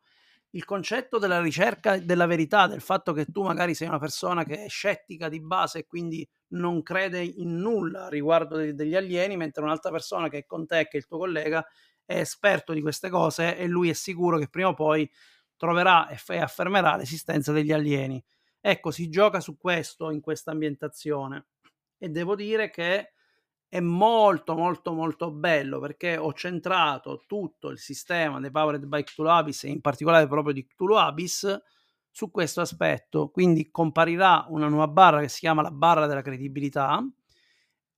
Il 0.51 0.65
concetto 0.65 1.17
della 1.17 1.41
ricerca 1.41 1.97
della 1.97 2.25
verità, 2.25 2.67
del 2.67 2.81
fatto 2.81 3.13
che 3.13 3.25
tu 3.25 3.43
magari 3.43 3.73
sei 3.73 3.87
una 3.87 3.99
persona 3.99 4.43
che 4.43 4.65
è 4.65 4.69
scettica 4.69 5.29
di 5.29 5.41
base 5.41 5.79
e 5.79 5.85
quindi 5.85 6.27
non 6.49 6.83
crede 6.83 7.21
in 7.21 7.55
nulla 7.57 8.07
riguardo 8.07 8.57
de- 8.57 8.73
degli 8.73 8.95
alieni, 8.95 9.35
mentre 9.35 9.63
un'altra 9.63 9.91
persona 9.91 10.29
che 10.29 10.39
è 10.39 10.45
con 10.45 10.65
te, 10.65 10.83
che 10.83 10.91
è 10.93 10.97
il 10.97 11.05
tuo 11.05 11.17
collega, 11.17 11.65
è 12.05 12.19
esperto 12.19 12.71
di 12.73 12.81
queste 12.81 13.09
cose 13.09 13.57
e 13.57 13.67
lui 13.67 13.89
è 13.89 13.93
sicuro 13.93 14.37
che 14.37 14.47
prima 14.47 14.69
o 14.69 14.73
poi 14.73 15.09
troverà 15.57 16.07
e, 16.07 16.37
affermerà 16.37 16.95
l'esistenza 16.95 17.51
degli 17.51 17.71
alieni. 17.71 18.23
Ecco, 18.61 18.91
si 18.91 19.09
gioca 19.09 19.39
su 19.39 19.57
questo 19.57 20.11
in 20.11 20.21
questa 20.21 20.51
ambientazione 20.51 21.47
e 21.97 22.09
devo 22.09 22.35
dire 22.35 22.69
che 22.69 23.13
è 23.69 23.79
molto 23.81 24.55
molto 24.55 24.93
molto 24.93 25.31
bello 25.31 25.79
perché 25.79 26.15
ho 26.15 26.31
centrato 26.33 27.25
tutto 27.27 27.69
il 27.69 27.79
sistema 27.79 28.39
dei 28.39 28.51
Powered 28.51 28.85
by 28.85 29.03
Cthulhu 29.03 29.29
Abyss 29.29 29.65
e 29.65 29.69
in 29.69 29.81
particolare 29.81 30.27
proprio 30.27 30.53
di 30.53 30.65
Cthulhu 30.65 30.95
Abyss 30.95 31.57
su 32.09 32.31
questo 32.31 32.61
aspetto. 32.61 33.29
Quindi 33.29 33.69
comparirà 33.69 34.45
una 34.49 34.67
nuova 34.67 34.87
barra 34.87 35.19
che 35.19 35.27
si 35.27 35.39
chiama 35.39 35.61
la 35.61 35.71
barra 35.71 36.07
della 36.07 36.21
credibilità. 36.21 37.03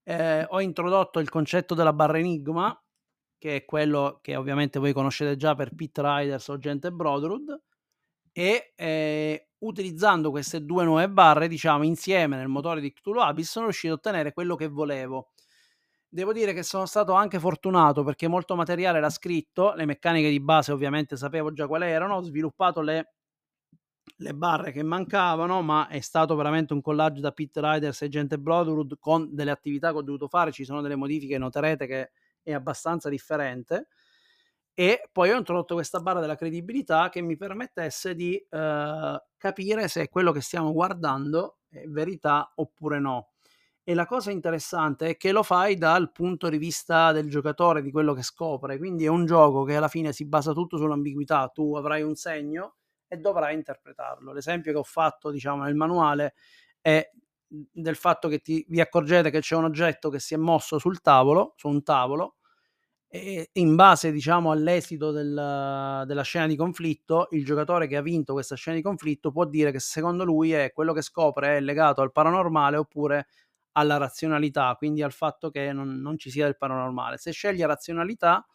Eh, 0.04 0.46
ho 0.50 0.60
introdotto 0.60 1.20
il 1.20 1.30
concetto 1.30 1.76
della 1.76 1.94
barra 1.94 2.18
enigma 2.18 2.78
che 3.40 3.56
è 3.56 3.66
quello 3.66 4.20
che 4.22 4.36
ovviamente 4.36 4.78
voi 4.78 4.94
conoscete 4.94 5.36
già 5.36 5.56
per 5.56 5.74
Pit 5.74 5.98
Riders 5.98 6.48
o 6.50 6.58
Gente 6.60 6.92
Brotherhood, 6.92 7.60
e 8.32 8.74
eh, 8.76 9.50
utilizzando 9.60 10.30
queste 10.30 10.64
due 10.64 10.84
nuove 10.84 11.10
barre, 11.10 11.48
diciamo, 11.48 11.84
insieme 11.84 12.38
nel 12.38 12.48
motore 12.48 12.82
di 12.82 12.92
Cthulhu 12.92 13.20
Abyss, 13.20 13.50
sono 13.50 13.66
riuscito 13.66 13.94
a 13.94 13.98
ottenere 13.98 14.34
quello 14.34 14.56
che 14.56 14.68
volevo. 14.68 15.32
Devo 16.08 16.34
dire 16.34 16.54
che 16.54 16.64
sono 16.64 16.86
stato 16.86 17.14
anche 17.14 17.40
fortunato 17.40 18.04
perché 18.04 18.28
molto 18.28 18.56
materiale 18.56 18.98
era 18.98 19.10
scritto, 19.10 19.74
le 19.74 19.86
meccaniche 19.86 20.30
di 20.30 20.40
base 20.40 20.72
ovviamente 20.72 21.16
sapevo 21.18 21.52
già 21.54 21.68
quali 21.68 21.86
erano, 21.86 22.16
ho 22.16 22.22
sviluppato 22.22 22.82
le, 22.82 23.14
le 24.18 24.34
barre 24.34 24.72
che 24.72 24.84
mancavano, 24.84 25.62
ma 25.62 25.88
è 25.88 26.00
stato 26.00 26.36
veramente 26.36 26.74
un 26.74 26.82
collage 26.82 27.22
da 27.22 27.32
Pit 27.32 27.58
Riders 27.58 28.02
e 28.02 28.10
Gente 28.10 28.40
Brotherhood 28.40 28.98
con 29.00 29.34
delle 29.34 29.52
attività 29.52 29.92
che 29.92 29.98
ho 29.98 30.02
dovuto 30.02 30.28
fare, 30.28 30.52
ci 30.52 30.66
sono 30.66 30.82
delle 30.82 30.96
modifiche, 30.96 31.38
noterete 31.38 31.86
che 31.86 32.12
è 32.44 32.54
abbastanza 32.54 33.10
differente. 33.10 33.88
E 34.74 35.10
poi 35.12 35.32
ho 35.32 35.38
introdotto 35.38 35.74
questa 35.74 36.00
barra 36.00 36.22
della 36.22 36.36
credibilità 36.36 37.10
che 37.10 37.22
mi 37.22 37.36
permettesse 37.36 38.16
di 38.16 38.36
eh, 38.36 39.24
capire 39.38 39.88
se 39.90 40.08
quello 40.08 40.32
che 40.32 40.42
stiamo 40.42 40.72
guardando 40.72 41.58
è 41.70 41.84
verità 41.88 42.52
oppure 42.56 43.00
no. 43.00 43.32
E 43.84 43.94
la 43.94 44.06
cosa 44.06 44.32
interessante 44.32 45.10
è 45.10 45.18
che 45.18 45.32
lo 45.32 45.44
fai 45.44 45.76
dal 45.76 46.12
punto 46.12 46.48
di 46.48 46.58
vista 46.58 47.12
del 47.12 47.30
giocatore, 47.30 47.82
di 47.82 47.92
quello 47.92 48.14
che 48.14 48.22
scopre. 48.22 48.78
Quindi 48.78 49.06
è 49.06 49.08
un 49.08 49.26
gioco 49.26 49.64
che 49.64 49.76
alla 49.76 49.88
fine 49.88 50.14
si 50.14 50.26
basa 50.26 50.54
tutto 50.54 50.78
sull'ambiguità. 50.78 51.50
Tu 51.54 51.76
avrai 51.76 52.04
un 52.04 52.16
segno 52.16 52.76
e 53.08 53.18
dovrai 53.18 53.56
interpretarlo. 53.56 54.32
L'esempio 54.32 54.72
che 54.72 54.78
ho 54.78 54.84
fatto, 54.84 55.32
diciamo, 55.32 55.64
nel 55.64 55.76
manuale 55.76 56.36
è 56.80 57.10
del 57.50 57.96
fatto 57.96 58.28
che 58.28 58.40
ti, 58.40 58.66
vi 58.70 58.80
accorgete 58.80 59.30
che 59.32 59.42
c'è 59.42 59.56
un 59.56 59.66
oggetto 59.66 60.10
che 60.10 60.20
si 60.20 60.36
è 60.36 60.38
mosso 60.38 60.78
sul 60.80 61.02
tavolo, 61.02 61.54
su 61.58 61.68
un 61.68 61.84
tavolo, 61.84 62.36
e 63.12 63.50
in 63.54 63.76
base 63.76 64.12
diciamo 64.12 64.52
all'esito 64.52 65.12
del, 65.12 66.04
della 66.06 66.22
scena 66.22 66.46
di 66.48 66.56
conflitto, 66.56 67.28
il 67.32 67.44
giocatore 67.44 67.88
che 67.88 67.98
ha 67.98 68.02
vinto 68.04 68.34
questa 68.34 68.56
scena 68.56 68.76
di 68.78 68.84
conflitto 68.84 69.32
può 69.32 69.46
dire 69.46 69.72
che 69.72 69.80
secondo 69.80 70.24
lui 70.24 70.52
è 70.52 70.72
quello 70.74 70.94
che 70.94 71.02
scopre 71.02 71.58
è 71.58 71.60
legato 71.60 72.02
al 72.02 72.12
paranormale 72.12 72.78
oppure 72.78 73.28
alla 73.74 73.98
razionalità, 73.98 74.76
quindi 74.78 75.02
al 75.02 75.12
fatto 75.12 75.50
che 75.50 75.74
non, 75.74 76.00
non 76.02 76.18
ci 76.20 76.30
sia 76.30 76.46
del 76.46 76.58
paranormale. 76.58 77.18
Se 77.18 77.32
sceglie 77.32 77.66
razionalità, 77.66 78.46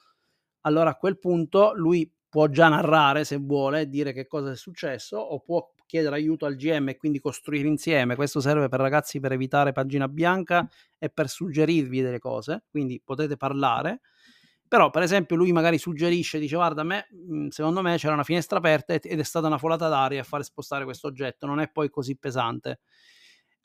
allora 0.62 0.90
a 0.90 0.96
quel 0.96 1.18
punto 1.18 1.72
lui 1.74 2.10
può 2.28 2.48
già 2.48 2.68
narrare 2.68 3.24
se 3.24 3.36
vuole, 3.36 3.88
dire 3.88 4.12
che 4.12 4.26
cosa 4.26 4.50
è 4.52 4.56
successo 4.56 5.18
o 5.18 5.40
può 5.40 5.72
chiedere 5.86 6.16
aiuto 6.16 6.46
al 6.46 6.56
GM 6.56 6.88
e 6.90 6.96
quindi 6.96 7.18
costruire 7.20 7.68
insieme. 7.68 8.14
Questo 8.16 8.40
serve 8.40 8.68
per 8.68 8.80
ragazzi 8.80 9.20
per 9.20 9.32
evitare 9.32 9.72
pagina 9.72 10.08
bianca 10.08 10.68
e 10.98 11.10
per 11.10 11.28
suggerirvi 11.28 12.00
delle 12.02 12.18
cose, 12.18 12.64
quindi 12.70 13.00
potete 13.04 13.36
parlare. 13.36 14.00
Però, 14.66 14.90
per 14.90 15.02
esempio, 15.02 15.36
lui 15.36 15.52
magari 15.52 15.78
suggerisce, 15.78 16.38
dice 16.38 16.56
guarda, 16.56 16.82
me, 16.82 17.06
mhmm, 17.10 17.48
secondo 17.48 17.80
me 17.82 17.96
c'era 17.96 18.14
una 18.14 18.24
finestra 18.24 18.58
aperta 18.58 18.94
ed 18.94 19.18
è 19.20 19.22
stata 19.22 19.46
una 19.46 19.58
folata 19.58 19.88
d'aria 19.88 20.20
a 20.22 20.24
fare 20.24 20.42
spostare 20.42 20.84
questo 20.84 21.06
oggetto, 21.06 21.46
non 21.46 21.60
è 21.60 21.70
poi 21.70 21.90
così 21.90 22.16
pesante. 22.16 22.80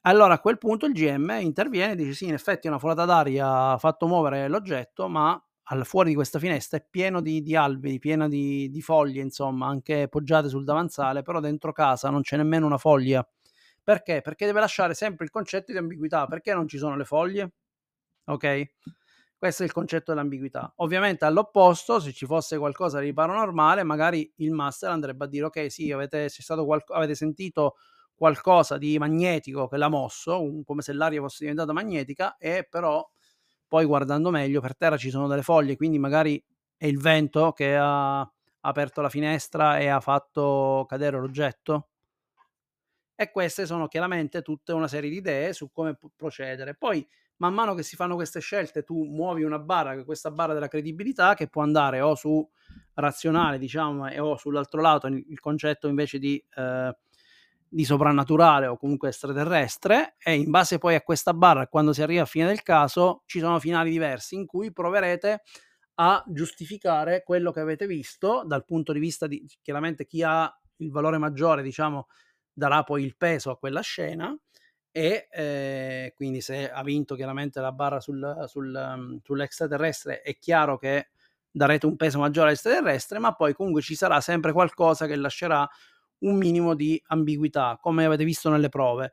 Allora 0.01 0.35
a 0.35 0.39
quel 0.39 0.57
punto 0.57 0.85
il 0.85 0.93
GM 0.93 1.37
interviene 1.41 1.93
e 1.93 1.95
dice: 1.95 2.13
"Sì, 2.13 2.25
in 2.25 2.33
effetti 2.33 2.67
una 2.67 2.79
folata 2.79 3.05
d'aria 3.05 3.71
ha 3.71 3.77
fatto 3.77 4.07
muovere 4.07 4.47
l'oggetto, 4.47 5.07
ma 5.09 5.41
al 5.71 5.85
fuori 5.85 6.09
di 6.09 6.15
questa 6.15 6.39
finestra 6.39 6.77
è 6.77 6.85
pieno 6.89 7.21
di 7.21 7.41
di 7.41 7.55
alberi, 7.55 7.99
piena 7.99 8.27
di 8.27 8.69
di 8.69 8.81
foglie, 8.81 9.21
insomma, 9.21 9.67
anche 9.67 10.07
poggiate 10.09 10.49
sul 10.49 10.63
davanzale, 10.63 11.21
però 11.21 11.39
dentro 11.39 11.71
casa 11.71 12.09
non 12.09 12.21
c'è 12.21 12.37
nemmeno 12.37 12.65
una 12.65 12.77
foglia. 12.77 13.27
Perché? 13.83 14.21
Perché 14.21 14.45
deve 14.45 14.59
lasciare 14.59 14.93
sempre 14.93 15.25
il 15.25 15.31
concetto 15.31 15.71
di 15.71 15.77
ambiguità. 15.77 16.25
Perché 16.27 16.53
non 16.53 16.67
ci 16.67 16.77
sono 16.77 16.95
le 16.95 17.05
foglie? 17.05 17.51
Okay? 18.25 18.71
Questo 19.37 19.63
è 19.63 19.65
il 19.65 19.71
concetto 19.71 20.11
dell'ambiguità. 20.11 20.73
Ovviamente 20.77 21.25
all'opposto, 21.25 21.99
se 21.99 22.11
ci 22.13 22.25
fosse 22.25 22.57
qualcosa 22.57 22.99
di 22.99 23.13
paranormale, 23.13 23.83
magari 23.83 24.29
il 24.37 24.51
master 24.51 24.91
andrebbe 24.91 25.25
a 25.25 25.27
dire: 25.27 25.45
"Okay, 25.45 25.69
sì, 25.69 25.91
avete 25.91 26.27
qualco 26.65 26.93
avete 26.93 27.15
sentito 27.15 27.75
qualcosa 28.15 28.77
di 28.77 28.97
magnetico 28.97 29.67
che 29.69 29.77
l'ha 29.77 29.87
mosso, 29.87 30.41
un 30.43 30.63
come 30.65 30.81
se 30.81 30.91
l'aria 30.93 31.21
fosse 31.21 31.37
diventata 31.41 31.71
magnetica 31.73 32.35
e 32.37 32.67
però 32.69 33.07
poi 33.69 33.85
guardando 33.85 34.31
meglio 34.31 34.61
per 34.61 34.75
terra 34.77 34.97
ci 34.97 35.11
sono 35.11 35.29
delle 35.29 35.43
foglie, 35.43 35.77
quindi 35.77 35.99
magari 35.99 36.43
è 36.77 36.87
il 36.87 36.99
vento 36.99 37.53
che 37.53 37.77
ha 37.77 38.29
aperto 38.61 39.01
la 39.01 39.09
finestra 39.09 39.79
e 39.79 39.87
ha 39.89 40.01
fatto 40.01 40.85
cadere 40.89 41.19
l'oggetto?" 41.19 41.85
E 43.21 43.31
queste 43.31 43.65
sono 43.65 43.87
chiaramente 43.89 44.41
tutte 44.41 44.71
una 44.71 44.87
serie 44.87 45.09
di 45.09 45.17
idee 45.17 45.51
su 45.51 45.71
come 45.71 45.97
procedere. 46.15 46.73
Poi 46.75 47.05
man 47.37 47.53
mano 47.53 47.73
che 47.75 47.83
si 47.83 47.97
fanno 47.97 48.15
queste 48.15 48.39
scelte 48.39 48.83
tu 48.83 49.03
muovi 49.03 49.43
una 49.43 49.59
barra, 49.59 50.01
questa 50.05 50.31
barra 50.31 50.53
della 50.53 50.69
credibilità, 50.69 51.33
che 51.33 51.47
può 51.49 51.61
andare 51.61 51.99
o 51.99 52.15
su 52.15 52.47
razionale 52.93 53.57
diciamo 53.57 54.07
e 54.09 54.19
o 54.19 54.37
sull'altro 54.37 54.79
lato 54.81 55.07
il 55.07 55.39
concetto 55.41 55.87
invece 55.89 56.17
di 56.19 56.41
ehm, 56.55 56.93
di 57.69 57.85
soprannaturale 57.85 58.65
o 58.65 58.77
comunque 58.77 59.09
extraterrestre 59.09 60.15
e 60.17 60.33
in 60.33 60.49
base 60.49 60.79
poi 60.79 60.95
a 60.95 61.01
questa 61.01 61.33
barra, 61.33 61.67
quando 61.67 61.93
si 61.93 62.01
arriva 62.01 62.23
a 62.23 62.25
fine 62.25 62.47
del 62.47 62.63
caso, 62.63 63.21
ci 63.25 63.39
sono 63.39 63.59
finali 63.59 63.91
diversi 63.91 64.35
in 64.35 64.47
cui 64.47 64.73
proverete 64.73 65.43
a 65.95 66.23
giustificare 66.27 67.23
quello 67.23 67.51
che 67.51 67.59
avete 67.59 67.85
visto 67.85 68.43
dal 68.45 68.65
punto 68.65 68.91
di 68.91 68.99
vista 68.99 69.27
di 69.27 69.45
chiaramente 69.61 70.05
chi 70.05 70.23
ha 70.23 70.51
il 70.77 70.91
valore 70.91 71.17
maggiore, 71.17 71.61
diciamo, 71.61 72.07
darà 72.51 72.83
poi 72.83 73.03
il 73.03 73.15
peso 73.17 73.51
a 73.51 73.57
quella 73.57 73.81
scena 73.81 74.35
e 74.91 75.27
eh, 75.31 76.13
quindi 76.15 76.41
se 76.41 76.71
ha 76.71 76.81
vinto 76.83 77.15
chiaramente 77.15 77.61
la 77.61 77.71
barra 77.71 77.99
sul, 77.99 78.45
sul, 78.47 78.73
um, 78.73 79.19
sull'extraterrestre 79.21 80.21
è 80.21 80.37
chiaro 80.39 80.77
che 80.77 81.09
darete 81.51 81.85
un 81.85 81.95
peso 81.95 82.19
maggiore 82.19 82.47
all'extraterrestre, 82.47 83.19
ma 83.19 83.33
poi 83.33 83.53
comunque 83.53 83.81
ci 83.81 83.95
sarà 83.95 84.21
sempre 84.21 84.51
qualcosa 84.51 85.05
che 85.05 85.15
lascerà 85.15 85.67
un 86.19 86.35
minimo 86.37 86.75
di 86.75 87.01
ambiguità, 87.07 87.77
come 87.81 88.05
avete 88.05 88.23
visto 88.23 88.49
nelle 88.49 88.69
prove. 88.69 89.11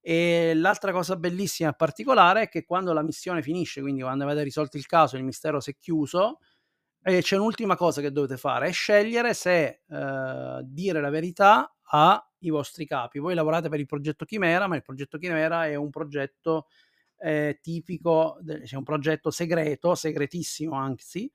E 0.00 0.54
l'altra 0.54 0.92
cosa 0.92 1.16
bellissima 1.16 1.70
e 1.70 1.74
particolare 1.74 2.42
è 2.42 2.48
che 2.48 2.64
quando 2.64 2.92
la 2.92 3.02
missione 3.02 3.42
finisce, 3.42 3.80
quindi 3.80 4.02
quando 4.02 4.24
avete 4.24 4.42
risolto 4.42 4.76
il 4.76 4.86
caso, 4.86 5.16
il 5.16 5.24
mistero 5.24 5.60
si 5.60 5.70
è 5.70 5.76
chiuso, 5.78 6.38
e 7.02 7.22
c'è 7.22 7.36
un'ultima 7.36 7.76
cosa 7.76 8.00
che 8.00 8.10
dovete 8.10 8.36
fare, 8.36 8.68
è 8.68 8.72
scegliere 8.72 9.32
se 9.34 9.82
eh, 9.88 10.60
dire 10.64 11.00
la 11.00 11.10
verità 11.10 11.74
ai 11.90 12.50
vostri 12.50 12.86
capi. 12.86 13.18
Voi 13.18 13.34
lavorate 13.34 13.68
per 13.68 13.80
il 13.80 13.86
progetto 13.86 14.24
Chimera, 14.24 14.66
ma 14.66 14.76
il 14.76 14.82
progetto 14.82 15.18
Chimera 15.18 15.66
è 15.66 15.74
un 15.74 15.90
progetto 15.90 16.66
eh, 17.18 17.58
tipico, 17.60 18.38
cioè 18.64 18.78
un 18.78 18.84
progetto 18.84 19.30
segreto, 19.30 19.94
segretissimo 19.94 20.74
anzi, 20.74 21.30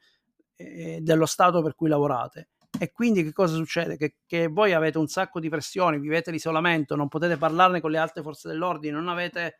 eh, 0.56 1.00
dello 1.02 1.26
Stato 1.26 1.62
per 1.62 1.76
cui 1.76 1.90
lavorate. 1.90 2.50
E 2.84 2.92
quindi 2.92 3.24
che 3.24 3.32
cosa 3.32 3.56
succede? 3.56 3.96
Che, 3.96 4.16
che, 4.26 4.48
voi 4.50 4.74
avete 4.74 4.98
un 4.98 5.08
sacco 5.08 5.40
di 5.40 5.48
pressioni, 5.48 6.00
vivete 6.00 6.32
l'isolamento, 6.32 6.98
non 6.98 7.08
potete 7.08 7.38
parlarne 7.38 7.80
con 7.80 7.92
le 7.92 7.98
altre 7.98 8.22
forze 8.22 8.50
dell'ordine, 8.50 8.94
non 8.94 9.08
avete 9.08 9.60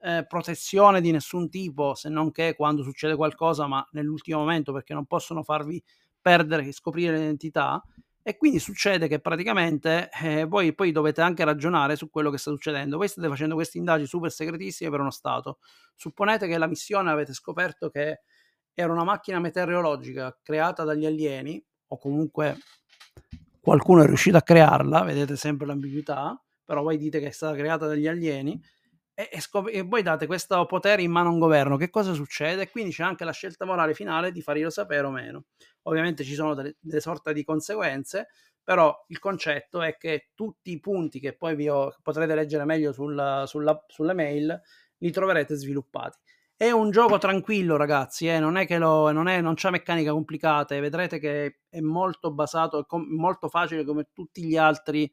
eh, 0.00 0.26
protezione 0.28 1.00
di 1.00 1.10
nessun 1.10 1.48
tipo, 1.48 1.94
se 1.94 2.10
non 2.10 2.30
che 2.30 2.54
quando 2.54 2.82
succede 2.82 3.16
qualcosa, 3.16 3.66
ma 3.66 3.82
nell'ultimo 3.92 4.40
momento, 4.40 4.74
perché 4.74 4.92
non 4.92 5.06
possono 5.06 5.42
farvi 5.42 5.82
perdere 6.20 6.70
scoprire 6.72 7.16
l'identità. 7.16 7.82
E 8.22 8.36
quindi 8.36 8.58
succede 8.58 9.08
che 9.08 9.18
praticamente 9.18 10.10
eh, 10.22 10.44
voi 10.44 10.74
poi 10.74 10.92
dovete 10.92 11.22
anche 11.22 11.44
ragionare 11.44 11.96
su 11.96 12.10
quello 12.10 12.30
che 12.30 12.36
sta 12.36 12.50
succedendo. 12.50 12.98
Voi 12.98 13.08
state 13.08 13.28
facendo 13.28 13.54
queste 13.54 13.78
indagini 13.78 14.06
super 14.06 14.30
segretissime 14.30 14.90
per 14.90 15.00
uno 15.00 15.10
Stato. 15.10 15.60
Supponete 15.94 16.46
che 16.46 16.58
la 16.58 16.66
missione 16.66 17.10
avete 17.10 17.32
scoperto 17.32 17.88
che 17.88 18.20
era 18.74 18.92
una 18.92 19.04
macchina 19.04 19.40
meteorologica 19.40 20.38
creata 20.42 20.84
dagli 20.84 21.06
alieni, 21.06 21.64
o 21.88 21.98
comunque 21.98 22.56
qualcuno 23.60 24.02
è 24.02 24.06
riuscito 24.06 24.36
a 24.36 24.42
crearla, 24.42 25.02
vedete 25.02 25.36
sempre 25.36 25.66
l'ambiguità, 25.66 26.40
però 26.64 26.82
voi 26.82 26.96
dite 26.96 27.20
che 27.20 27.26
è 27.26 27.30
stata 27.30 27.56
creata 27.56 27.86
dagli 27.86 28.06
alieni, 28.06 28.60
e, 29.14 29.28
e, 29.32 29.40
scop- 29.40 29.70
e 29.72 29.82
voi 29.82 30.02
date 30.02 30.26
questo 30.26 30.64
potere 30.66 31.02
in 31.02 31.10
mano 31.10 31.28
a 31.30 31.32
un 31.32 31.40
governo. 31.40 31.76
Che 31.76 31.90
cosa 31.90 32.12
succede? 32.12 32.62
E 32.62 32.70
quindi 32.70 32.92
c'è 32.92 33.02
anche 33.02 33.24
la 33.24 33.32
scelta 33.32 33.64
morale 33.64 33.92
finale 33.92 34.30
di 34.30 34.40
farglielo 34.40 34.70
sapere 34.70 35.06
o 35.06 35.10
meno. 35.10 35.46
Ovviamente 35.82 36.22
ci 36.22 36.34
sono 36.34 36.54
delle, 36.54 36.76
delle 36.78 37.00
sorte 37.00 37.32
di 37.32 37.42
conseguenze, 37.42 38.28
però 38.62 38.94
il 39.08 39.18
concetto 39.18 39.82
è 39.82 39.96
che 39.96 40.28
tutti 40.34 40.70
i 40.70 40.78
punti 40.78 41.18
che 41.18 41.34
poi 41.34 41.56
vi 41.56 41.68
ho, 41.68 41.92
potrete 42.00 42.34
leggere 42.34 42.64
meglio 42.64 42.92
sulla, 42.92 43.44
sulla, 43.46 43.82
sulle 43.88 44.14
mail 44.14 44.60
li 44.98 45.10
troverete 45.10 45.56
sviluppati. 45.56 46.18
È 46.60 46.72
un 46.72 46.90
gioco 46.90 47.18
tranquillo, 47.18 47.76
ragazzi, 47.76 48.26
eh? 48.26 48.40
non 48.40 48.56
è 48.56 48.66
che 48.66 48.78
lo, 48.78 49.12
non, 49.12 49.28
è, 49.28 49.40
non 49.40 49.54
c'ha 49.54 49.70
meccaniche 49.70 50.10
complicate, 50.10 50.80
vedrete 50.80 51.20
che 51.20 51.60
è 51.68 51.78
molto 51.78 52.32
basato, 52.32 52.84
com- 52.84 53.06
molto 53.14 53.48
facile 53.48 53.84
come 53.84 54.08
tutti 54.12 54.42
gli 54.42 54.56
altri 54.56 55.08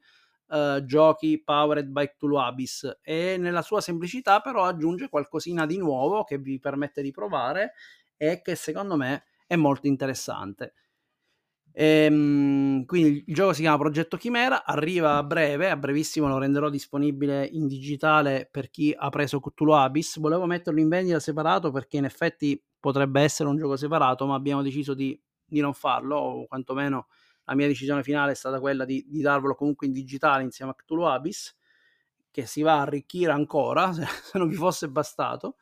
uh, 0.48 0.84
giochi 0.84 1.40
powered 1.40 1.86
by 1.86 2.08
Cthulhu 2.08 2.34
Abyss 2.38 2.98
e 3.00 3.36
nella 3.38 3.62
sua 3.62 3.80
semplicità 3.80 4.40
però 4.40 4.64
aggiunge 4.64 5.08
qualcosina 5.08 5.66
di 5.66 5.78
nuovo 5.78 6.24
che 6.24 6.38
vi 6.38 6.58
permette 6.58 7.00
di 7.00 7.12
provare 7.12 7.74
e 8.16 8.42
che 8.42 8.56
secondo 8.56 8.96
me 8.96 9.26
è 9.46 9.54
molto 9.54 9.86
interessante. 9.86 10.74
Ehm, 11.78 12.86
quindi 12.86 13.22
il 13.26 13.34
gioco 13.34 13.52
si 13.52 13.60
chiama 13.60 13.76
Progetto 13.76 14.16
Chimera, 14.16 14.64
arriva 14.64 15.18
a 15.18 15.22
breve, 15.22 15.68
a 15.68 15.76
brevissimo 15.76 16.26
lo 16.26 16.38
renderò 16.38 16.70
disponibile 16.70 17.44
in 17.44 17.66
digitale 17.66 18.48
per 18.50 18.70
chi 18.70 18.94
ha 18.96 19.10
preso 19.10 19.40
Cthulhu 19.40 19.72
Abyss. 19.72 20.18
Volevo 20.18 20.46
metterlo 20.46 20.80
in 20.80 20.88
vendita 20.88 21.20
separato 21.20 21.70
perché 21.70 21.98
in 21.98 22.06
effetti 22.06 22.58
potrebbe 22.80 23.20
essere 23.20 23.50
un 23.50 23.58
gioco 23.58 23.76
separato, 23.76 24.24
ma 24.24 24.34
abbiamo 24.34 24.62
deciso 24.62 24.94
di, 24.94 25.20
di 25.44 25.60
non 25.60 25.74
farlo, 25.74 26.16
o 26.16 26.46
quantomeno 26.46 27.08
la 27.44 27.54
mia 27.54 27.66
decisione 27.66 28.02
finale 28.02 28.32
è 28.32 28.34
stata 28.34 28.58
quella 28.58 28.86
di, 28.86 29.04
di 29.06 29.20
darvelo 29.20 29.54
comunque 29.54 29.86
in 29.86 29.92
digitale 29.92 30.44
insieme 30.44 30.70
a 30.70 30.74
Cthulhu 30.74 31.02
Abyss, 31.02 31.54
che 32.30 32.46
si 32.46 32.62
va 32.62 32.78
a 32.78 32.80
arricchire 32.82 33.32
ancora, 33.32 33.92
se, 33.94 34.06
se 34.06 34.38
non 34.38 34.48
vi 34.48 34.54
fosse 34.54 34.88
bastato. 34.88 35.56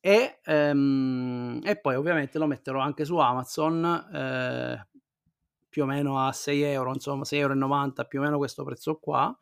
E, 0.00 0.40
ehm, 0.42 1.60
e, 1.64 1.78
poi 1.78 1.96
ovviamente 1.96 2.38
lo 2.38 2.46
metterò 2.46 2.80
anche 2.80 3.04
su 3.04 3.16
Amazon 3.18 3.84
eh, 4.12 4.86
più 5.74 5.82
o 5.82 5.86
meno 5.86 6.24
a 6.24 6.30
6 6.30 6.62
euro, 6.62 6.92
insomma 6.92 7.24
6,90 7.24 7.34
euro 7.36 8.06
più 8.06 8.20
o 8.20 8.22
meno 8.22 8.36
questo 8.36 8.62
prezzo 8.62 8.94
qua 9.00 9.36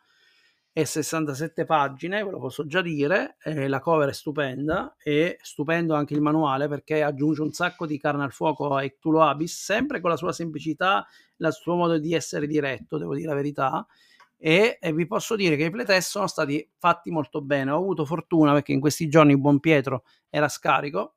e 0.72 0.86
67 0.86 1.66
pagine, 1.66 2.24
ve 2.24 2.30
lo 2.30 2.38
posso 2.38 2.66
già 2.66 2.80
dire, 2.80 3.36
la 3.44 3.80
cover 3.80 4.08
è 4.08 4.12
stupenda 4.14 4.96
e 4.96 5.36
stupendo 5.42 5.94
anche 5.94 6.14
il 6.14 6.22
manuale 6.22 6.68
perché 6.68 7.02
aggiunge 7.02 7.42
un 7.42 7.52
sacco 7.52 7.84
di 7.84 7.98
carne 7.98 8.24
al 8.24 8.32
fuoco 8.32 8.74
a 8.74 8.82
Cthulhu 8.82 9.18
Abyss, 9.18 9.62
sempre 9.62 10.00
con 10.00 10.08
la 10.08 10.16
sua 10.16 10.32
semplicità, 10.32 11.06
il 11.36 11.52
suo 11.52 11.74
modo 11.74 11.98
di 11.98 12.14
essere 12.14 12.46
diretto, 12.46 12.96
devo 12.96 13.14
dire 13.14 13.28
la 13.28 13.34
verità, 13.34 13.86
e, 14.38 14.78
e, 14.80 14.92
vi 14.94 15.06
posso 15.06 15.36
dire 15.36 15.56
che 15.56 15.64
i 15.64 15.70
playtest 15.70 16.08
sono 16.08 16.26
stati 16.26 16.66
fatti 16.78 17.10
molto 17.10 17.42
bene, 17.42 17.70
ho 17.70 17.76
avuto 17.76 18.06
fortuna 18.06 18.54
perché 18.54 18.72
in 18.72 18.80
questi 18.80 19.08
giorni 19.10 19.36
Buon 19.36 19.60
Pietro 19.60 20.04
era 20.30 20.48
scarico 20.48 21.16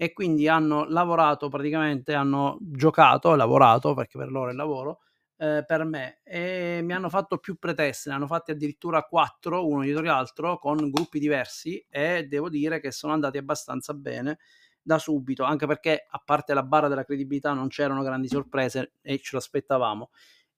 e 0.00 0.12
quindi 0.12 0.46
hanno 0.46 0.84
lavorato 0.84 1.48
praticamente, 1.48 2.14
hanno 2.14 2.56
giocato, 2.60 3.34
lavorato 3.34 3.94
perché 3.94 4.16
per 4.16 4.30
loro 4.30 4.50
è 4.50 4.54
lavoro, 4.54 5.00
eh, 5.36 5.64
per 5.66 5.84
me 5.84 6.20
e 6.22 6.80
mi 6.84 6.92
hanno 6.92 7.08
fatto 7.08 7.38
più 7.38 7.56
preteste, 7.58 8.08
ne 8.10 8.14
hanno 8.16 8.28
fatti 8.28 8.52
addirittura 8.52 9.02
quattro, 9.02 9.66
uno 9.66 9.82
dietro 9.82 10.02
l'altro, 10.02 10.58
con 10.58 10.88
gruppi 10.90 11.18
diversi 11.18 11.84
e 11.90 12.24
devo 12.28 12.48
dire 12.48 12.80
che 12.80 12.92
sono 12.92 13.12
andati 13.12 13.38
abbastanza 13.38 13.92
bene 13.92 14.38
da 14.80 14.98
subito, 14.98 15.42
anche 15.42 15.66
perché 15.66 16.06
a 16.08 16.22
parte 16.24 16.54
la 16.54 16.62
barra 16.62 16.86
della 16.88 17.04
credibilità 17.04 17.52
non 17.52 17.68
c'erano 17.68 18.02
grandi 18.02 18.28
sorprese 18.28 18.92
e 19.02 19.18
ce 19.18 19.30
lo 19.32 19.38
aspettavamo. 19.38 20.10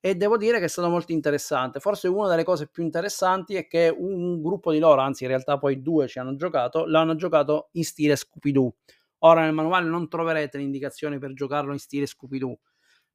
E 0.03 0.15
devo 0.17 0.37
dire 0.39 0.59
che 0.59 0.65
è 0.65 0.69
stato 0.69 0.89
molto 0.89 1.13
interessante. 1.13 1.79
Forse 1.81 2.09
una 2.09 2.29
delle 2.29 2.45
cose 2.45 2.69
più 2.69 2.83
interessanti 2.83 3.55
è 3.57 3.67
che 3.67 3.95
un 3.95 4.41
gruppo 4.41 4.73
di 4.73 4.79
loro, 4.79 5.01
anzi 5.03 5.25
in 5.25 5.29
realtà 5.31 5.59
poi 5.59 5.83
due 5.83 6.09
ci 6.09 6.19
hanno 6.19 6.37
giocato, 6.37 6.87
l'hanno 6.87 7.17
giocato 7.17 7.69
in 7.73 7.85
stile 7.85 8.17
Scooby-Doo. 8.17 8.75
Ora 9.21 9.43
nel 9.43 9.53
manuale 9.53 9.89
non 9.89 10.09
troverete 10.09 10.57
le 10.59 10.65
indicazioni 10.65 11.19
per 11.19 11.33
giocarlo 11.35 11.73
in 11.73 11.79
stile 11.79 12.07
Scooby-Doo, 12.07 12.59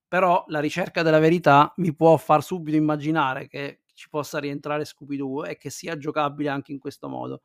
però 0.07 0.43
la 0.47 0.59
ricerca 0.59 1.01
della 1.03 1.19
verità 1.19 1.73
mi 1.77 1.93
può 1.95 2.17
far 2.17 2.43
subito 2.43 2.77
immaginare 2.77 3.47
che 3.47 3.81
ci 3.93 4.09
possa 4.09 4.39
rientrare 4.39 4.85
Scooby-Doo 4.85 5.45
e 5.45 5.57
che 5.57 5.69
sia 5.69 5.97
giocabile 5.97 6.49
anche 6.49 6.71
in 6.71 6.79
questo 6.79 7.07
modo. 7.09 7.41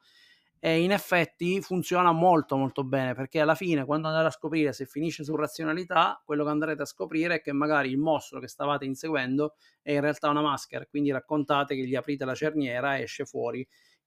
E 0.63 0.83
in 0.83 0.93
effetti 0.93 1.63
funziona 1.63 2.13
molto 2.13 2.55
molto 2.57 2.85
bene 2.85 3.15
perché 3.15 3.41
alla 3.41 3.55
fine 3.55 3.85
quando 3.87 4.09
andate 4.09 4.27
a 4.27 4.31
scoprire 4.31 4.75
se 4.75 4.85
finisce 4.85 5.25
su 5.25 5.35
razionalità, 5.35 6.21
quello 6.25 6.45
che 6.45 6.51
andrete 6.51 6.83
a 6.83 6.85
scoprire 6.85 7.37
è 7.37 7.41
che 7.41 7.53
magari 7.53 7.89
il 7.91 7.97
mostro 7.99 8.41
che 8.41 8.49
stavate 8.49 8.85
inseguendo 8.85 9.55
è 9.81 9.93
in 9.93 10.01
realtà 10.03 10.29
una 10.29 10.43
maschera, 10.43 10.85
quindi 10.87 11.11
raccontate 11.13 11.75
che 11.77 11.87
gli 11.87 11.95
aprite 11.95 12.27
la 12.27 12.35
cerniera 12.35 12.97
e 12.99 13.03
esce 13.03 13.25
fuori 13.25 13.67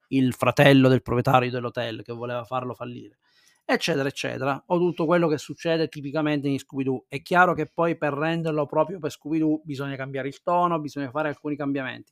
il 0.09 0.33
fratello 0.35 0.89
del 0.89 1.01
proprietario 1.01 1.49
dell'hotel 1.51 2.03
che 2.03 2.13
voleva 2.13 2.43
farlo 2.45 2.75
fallire 2.75 3.17
eccetera, 3.65 4.08
eccetera, 4.08 4.63
o 4.67 4.78
tutto 4.78 5.06
quello 5.06 5.28
che 5.28 5.38
succede 5.38 5.88
tipicamente 5.88 6.47
in 6.47 6.60
Scooby-Doo. 6.60 7.06
È 7.08 7.21
chiaro 7.21 7.54
che 7.54 7.65
poi 7.65 7.97
per 7.97 8.13
renderlo 8.13 8.65
proprio 8.65 8.99
per 8.99 9.12
Scooby-Doo 9.12 9.62
bisogna 9.63 9.95
cambiare 9.95 10.28
il 10.28 10.41
tono, 10.41 10.80
bisogna 10.80 11.10
fare 11.10 11.30
alcuni 11.30 11.56
cambiamenti, 11.56 12.12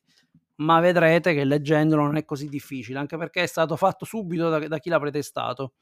ma 0.56 0.80
vedrete 0.80 1.34
che 1.34 1.44
leggendolo 1.44 2.04
non 2.04 2.18
è 2.18 2.26
così 2.26 2.48
difficile, 2.48 3.00
anche 3.00 3.18
perché 3.18 3.44
è 3.44 3.48
stato 3.48 3.76
fatto 3.76 4.06
subito 4.06 4.50
da, 4.50 4.68
da 4.68 4.80
chi 4.80 4.90
l'ha 4.90 5.00
pretestato. 5.00 5.74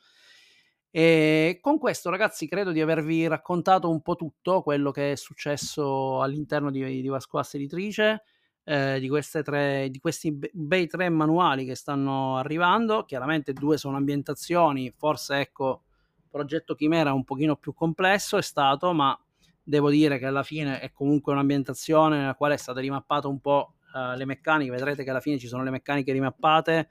E 0.92 1.60
con 1.62 1.78
questo, 1.78 2.10
ragazzi, 2.10 2.48
credo 2.48 2.72
di 2.72 2.82
avervi 2.82 3.28
raccontato 3.28 3.90
un 3.90 4.02
po' 4.02 4.16
tutto 4.16 4.64
quello 4.64 4.90
che 4.92 5.12
è 5.12 5.16
successo 5.16 6.22
all'interno 6.22 6.72
di, 6.72 7.02
di 7.02 7.08
Vasquas 7.08 7.54
Editrice 7.54 8.24
eh, 8.70 9.00
di, 9.00 9.10
tre, 9.44 9.90
di 9.90 9.98
questi 9.98 10.32
bei 10.32 10.86
tre 10.86 11.10
manuali 11.10 11.66
che 11.66 11.74
stanno 11.74 12.38
arrivando. 12.38 13.04
Chiaramente 13.04 13.52
due 13.52 13.78
sono 13.78 13.98
ambientazioni, 13.98 14.94
forse 14.96 15.40
ecco, 15.40 15.82
progetto 16.30 16.76
Chimera 16.76 17.12
un 17.12 17.24
pochino 17.24 17.56
più 17.56 17.74
complesso 17.74 18.38
è 18.38 18.44
stato, 18.44 18.94
ma 18.94 19.20
devo 19.64 19.90
dire 19.90 20.20
che 20.20 20.28
alla 20.28 20.44
fine 20.44 20.80
è 20.80 20.92
comunque 20.92 21.34
un'ambientazione 21.34 22.18
nella 22.18 22.36
quale 22.36 22.54
è 22.54 22.58
state 22.58 22.80
rimappate 22.82 23.26
un 23.26 23.40
po' 23.40 23.74
uh, 23.92 24.16
le 24.16 24.26
meccaniche, 24.26 24.70
vedrete 24.70 25.04
che 25.04 25.10
alla 25.10 25.20
fine 25.20 25.40
ci 25.40 25.48
sono 25.48 25.64
le 25.64 25.72
meccaniche 25.72 26.12
rimappate 26.12 26.90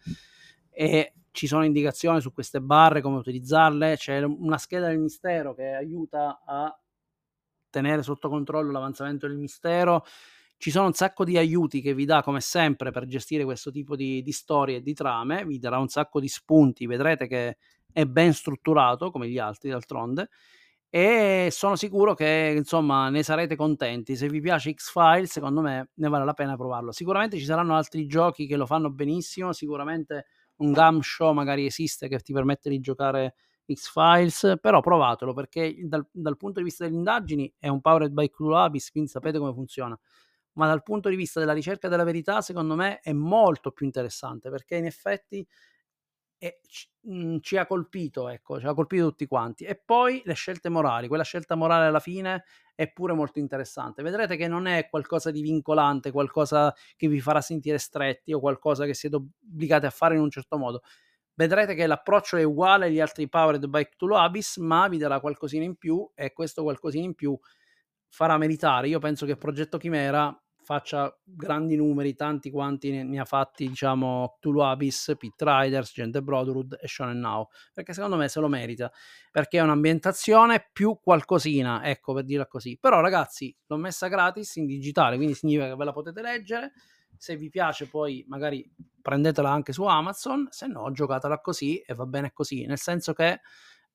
e 0.70 1.12
ci 1.30 1.46
sono 1.46 1.64
indicazioni 1.64 2.20
su 2.20 2.32
queste 2.32 2.60
barre, 2.60 3.00
come 3.00 3.18
utilizzarle, 3.18 3.96
c'è 3.96 4.20
una 4.20 4.58
scheda 4.58 4.88
del 4.88 4.98
mistero 4.98 5.54
che 5.54 5.74
aiuta 5.74 6.42
a 6.44 6.76
tenere 7.70 8.02
sotto 8.02 8.28
controllo 8.28 8.72
l'avanzamento 8.72 9.28
del 9.28 9.36
mistero, 9.36 10.04
ci 10.58 10.72
sono 10.72 10.86
un 10.86 10.92
sacco 10.92 11.24
di 11.24 11.38
aiuti 11.38 11.80
che 11.80 11.94
vi 11.94 12.04
dà, 12.04 12.22
come 12.22 12.40
sempre, 12.40 12.90
per 12.90 13.06
gestire 13.06 13.44
questo 13.44 13.70
tipo 13.70 13.94
di, 13.94 14.22
di 14.22 14.32
storie 14.32 14.78
e 14.78 14.82
di 14.82 14.92
trame. 14.92 15.44
Vi 15.44 15.58
darà 15.60 15.78
un 15.78 15.86
sacco 15.86 16.18
di 16.18 16.26
spunti. 16.26 16.86
Vedrete 16.86 17.28
che 17.28 17.58
è 17.92 18.04
ben 18.04 18.32
strutturato, 18.34 19.12
come 19.12 19.28
gli 19.28 19.38
altri, 19.38 19.70
d'altronde. 19.70 20.28
E 20.90 21.48
sono 21.52 21.76
sicuro 21.76 22.14
che 22.14 22.54
insomma 22.56 23.08
ne 23.08 23.22
sarete 23.22 23.54
contenti. 23.54 24.16
Se 24.16 24.28
vi 24.28 24.40
piace 24.40 24.72
X-Files, 24.72 25.30
secondo 25.30 25.60
me 25.60 25.90
ne 25.94 26.08
vale 26.08 26.24
la 26.24 26.32
pena 26.32 26.56
provarlo. 26.56 26.90
Sicuramente 26.90 27.38
ci 27.38 27.44
saranno 27.44 27.76
altri 27.76 28.06
giochi 28.06 28.46
che 28.48 28.56
lo 28.56 28.66
fanno 28.66 28.90
benissimo. 28.90 29.52
Sicuramente 29.52 30.26
un 30.56 30.72
gum 30.72 30.98
show 31.00 31.32
magari 31.32 31.66
esiste 31.66 32.08
che 32.08 32.18
ti 32.18 32.32
permette 32.32 32.68
di 32.68 32.80
giocare 32.80 33.34
X-Files, 33.72 34.56
però 34.60 34.80
provatelo 34.80 35.32
perché 35.34 35.76
dal, 35.84 36.04
dal 36.10 36.36
punto 36.36 36.58
di 36.58 36.64
vista 36.64 36.84
delle 36.84 36.96
indagini 36.96 37.52
è 37.58 37.68
un 37.68 37.80
powered 37.80 38.10
by 38.10 38.28
Clue 38.28 38.58
Abyss, 38.58 38.90
quindi 38.90 39.08
sapete 39.08 39.38
come 39.38 39.52
funziona 39.52 39.96
ma 40.58 40.66
dal 40.66 40.82
punto 40.82 41.08
di 41.08 41.16
vista 41.16 41.38
della 41.38 41.52
ricerca 41.52 41.88
della 41.88 42.04
verità, 42.04 42.40
secondo 42.42 42.74
me 42.74 42.98
è 42.98 43.12
molto 43.12 43.70
più 43.70 43.86
interessante 43.86 44.50
perché 44.50 44.74
in 44.76 44.86
effetti 44.86 45.46
è, 46.36 46.58
ci, 46.66 46.88
mh, 47.02 47.38
ci, 47.38 47.56
ha 47.56 47.66
colpito, 47.66 48.28
ecco, 48.28 48.58
ci 48.58 48.66
ha 48.66 48.74
colpito 48.74 49.08
tutti 49.08 49.26
quanti. 49.26 49.64
E 49.64 49.76
poi 49.76 50.20
le 50.24 50.34
scelte 50.34 50.68
morali, 50.68 51.06
quella 51.06 51.22
scelta 51.22 51.54
morale 51.54 51.86
alla 51.86 52.00
fine 52.00 52.44
è 52.74 52.90
pure 52.90 53.12
molto 53.12 53.38
interessante. 53.38 54.02
Vedrete 54.02 54.36
che 54.36 54.48
non 54.48 54.66
è 54.66 54.88
qualcosa 54.88 55.30
di 55.30 55.42
vincolante, 55.42 56.10
qualcosa 56.10 56.74
che 56.96 57.06
vi 57.08 57.20
farà 57.20 57.40
sentire 57.40 57.78
stretti 57.78 58.32
o 58.32 58.40
qualcosa 58.40 58.84
che 58.84 58.94
siete 58.94 59.16
obbligati 59.16 59.86
a 59.86 59.90
fare 59.90 60.16
in 60.16 60.20
un 60.20 60.30
certo 60.30 60.58
modo. 60.58 60.82
Vedrete 61.34 61.74
che 61.76 61.86
l'approccio 61.86 62.36
è 62.36 62.42
uguale 62.42 62.86
agli 62.86 62.98
altri 62.98 63.28
Powered 63.28 63.64
by 63.66 63.88
Cthulhu 63.90 64.14
Abyss, 64.14 64.56
ma 64.56 64.88
vi 64.88 64.98
darà 64.98 65.20
qualcosina 65.20 65.64
in 65.64 65.76
più 65.76 66.08
e 66.14 66.32
questo 66.32 66.64
qualcosina 66.64 67.04
in 67.04 67.14
più 67.14 67.38
farà 68.08 68.36
meritare. 68.38 68.88
Io 68.88 68.98
penso 68.98 69.26
che 69.26 69.36
Progetto 69.36 69.78
Chimera 69.78 70.36
faccia 70.68 71.18
grandi 71.24 71.76
numeri, 71.76 72.14
tanti 72.14 72.50
quanti 72.50 72.90
ne, 72.90 73.02
ne 73.02 73.18
ha 73.18 73.24
fatti, 73.24 73.66
diciamo, 73.66 74.36
Cthulhu 74.36 74.60
Abyss, 74.60 75.16
Pit 75.16 75.40
Riders, 75.40 75.92
Gente 75.94 76.20
Brotherhood 76.20 76.76
e 76.78 76.86
Shonen 76.86 77.18
Now, 77.18 77.48
perché 77.72 77.94
secondo 77.94 78.16
me 78.16 78.28
se 78.28 78.38
lo 78.38 78.48
merita, 78.48 78.92
perché 79.32 79.56
è 79.56 79.62
un'ambientazione 79.62 80.68
più 80.70 80.98
qualcosina, 81.02 81.82
ecco, 81.84 82.12
per 82.12 82.24
dirla 82.24 82.46
così. 82.46 82.76
Però 82.78 83.00
ragazzi, 83.00 83.56
l'ho 83.66 83.78
messa 83.78 84.08
gratis 84.08 84.56
in 84.56 84.66
digitale, 84.66 85.16
quindi 85.16 85.32
significa 85.32 85.70
che 85.70 85.74
ve 85.74 85.84
la 85.86 85.92
potete 85.92 86.20
leggere, 86.20 86.72
se 87.16 87.34
vi 87.36 87.48
piace 87.48 87.88
poi 87.88 88.22
magari 88.28 88.70
prendetela 89.00 89.50
anche 89.50 89.72
su 89.72 89.84
Amazon, 89.84 90.48
se 90.50 90.66
no 90.66 90.92
giocatela 90.92 91.40
così 91.40 91.78
e 91.78 91.94
va 91.94 92.04
bene 92.04 92.30
così, 92.34 92.66
nel 92.66 92.78
senso 92.78 93.14
che 93.14 93.40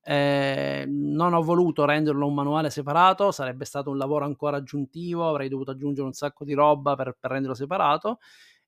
eh, 0.03 0.85
non 0.87 1.33
ho 1.33 1.41
voluto 1.41 1.85
renderlo 1.85 2.27
un 2.27 2.33
manuale 2.33 2.69
separato, 2.69 3.31
sarebbe 3.31 3.65
stato 3.65 3.89
un 3.89 3.97
lavoro 3.97 4.25
ancora 4.25 4.57
aggiuntivo, 4.57 5.27
avrei 5.27 5.49
dovuto 5.49 5.71
aggiungere 5.71 6.05
un 6.05 6.13
sacco 6.13 6.43
di 6.43 6.53
roba 6.53 6.95
per, 6.95 7.15
per 7.19 7.31
renderlo 7.31 7.55
separato 7.55 8.19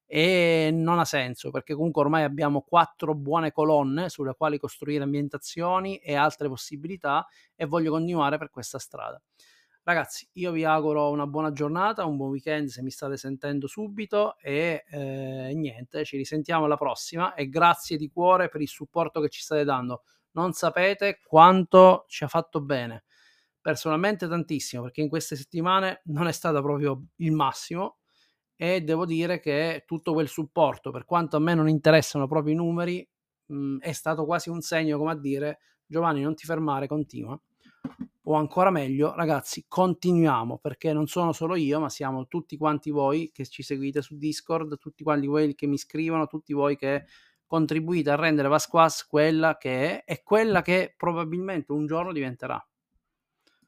e 0.07 0.69
non 0.71 0.99
ha 0.99 1.05
senso 1.05 1.49
perché 1.49 1.73
comunque 1.73 2.03
ormai 2.03 2.23
abbiamo 2.23 2.61
quattro 2.61 3.15
buone 3.15 3.51
colonne 3.51 4.09
sulle 4.09 4.35
quali 4.37 4.59
costruire 4.59 5.03
ambientazioni 5.03 5.97
e 5.97 6.15
altre 6.15 6.47
possibilità 6.47 7.25
e 7.55 7.65
voglio 7.65 7.91
continuare 7.91 8.37
per 8.37 8.49
questa 8.49 8.79
strada. 8.79 9.21
Ragazzi, 9.83 10.27
io 10.33 10.51
vi 10.51 10.63
auguro 10.63 11.11
una 11.11 11.27
buona 11.27 11.51
giornata, 11.51 12.05
un 12.05 12.17
buon 12.17 12.31
weekend 12.31 12.69
se 12.69 12.81
mi 12.81 12.89
state 12.89 13.17
sentendo 13.17 13.67
subito 13.67 14.35
e 14.39 14.83
eh, 14.89 15.51
niente, 15.53 16.03
ci 16.05 16.17
risentiamo 16.17 16.65
alla 16.65 16.77
prossima 16.77 17.35
e 17.35 17.49
grazie 17.49 17.95
di 17.97 18.09
cuore 18.09 18.49
per 18.49 18.61
il 18.61 18.67
supporto 18.67 19.21
che 19.21 19.29
ci 19.29 19.41
state 19.41 19.63
dando 19.63 20.03
non 20.35 20.53
sapete 20.53 21.19
quanto 21.23 22.05
ci 22.07 22.23
ha 22.23 22.27
fatto 22.27 22.61
bene. 22.61 23.05
Personalmente 23.59 24.27
tantissimo, 24.27 24.83
perché 24.83 25.01
in 25.01 25.09
queste 25.09 25.35
settimane 25.35 26.01
non 26.05 26.27
è 26.27 26.31
stato 26.31 26.61
proprio 26.61 27.05
il 27.17 27.31
massimo 27.31 27.97
e 28.55 28.81
devo 28.81 29.05
dire 29.05 29.39
che 29.39 29.83
tutto 29.85 30.13
quel 30.13 30.27
supporto, 30.27 30.91
per 30.91 31.05
quanto 31.05 31.35
a 31.35 31.39
me 31.39 31.55
non 31.55 31.67
interessano 31.67 32.27
proprio 32.27 32.53
i 32.53 32.57
numeri, 32.57 33.07
mh, 33.47 33.55
mm, 33.55 33.79
è 33.79 33.91
stato 33.91 34.25
quasi 34.25 34.49
un 34.49 34.61
segno 34.61 34.97
come 34.97 35.11
a 35.11 35.17
dire 35.17 35.59
Giovanni 35.87 36.21
non 36.21 36.35
ti 36.35 36.45
fermare, 36.45 36.87
continua. 36.87 37.39
O 38.27 38.33
ancora 38.33 38.71
meglio, 38.71 39.13
ragazzi, 39.15 39.65
continuiamo 39.67 40.57
perché 40.57 40.93
non 40.93 41.05
sono 41.05 41.31
solo 41.31 41.55
io, 41.55 41.79
ma 41.79 41.89
siamo 41.89 42.27
tutti 42.27 42.57
quanti 42.57 42.89
voi 42.89 43.29
che 43.31 43.45
ci 43.45 43.61
seguite 43.61 44.01
su 44.01 44.17
Discord, 44.17 44.79
tutti 44.79 45.03
quanti 45.03 45.27
voi 45.27 45.53
che 45.53 45.67
mi 45.67 45.77
scrivono, 45.77 46.25
tutti 46.25 46.53
voi 46.53 46.75
che 46.75 47.05
contribuite 47.47 48.09
a 48.09 48.15
rendere 48.15 48.47
Vasquas 48.47 49.05
quella 49.07 49.57
che 49.57 50.03
è 50.03 50.13
e 50.13 50.23
quella 50.23 50.61
che 50.61 50.93
probabilmente 50.97 51.71
un 51.71 51.85
giorno 51.85 52.11
diventerà. 52.11 52.63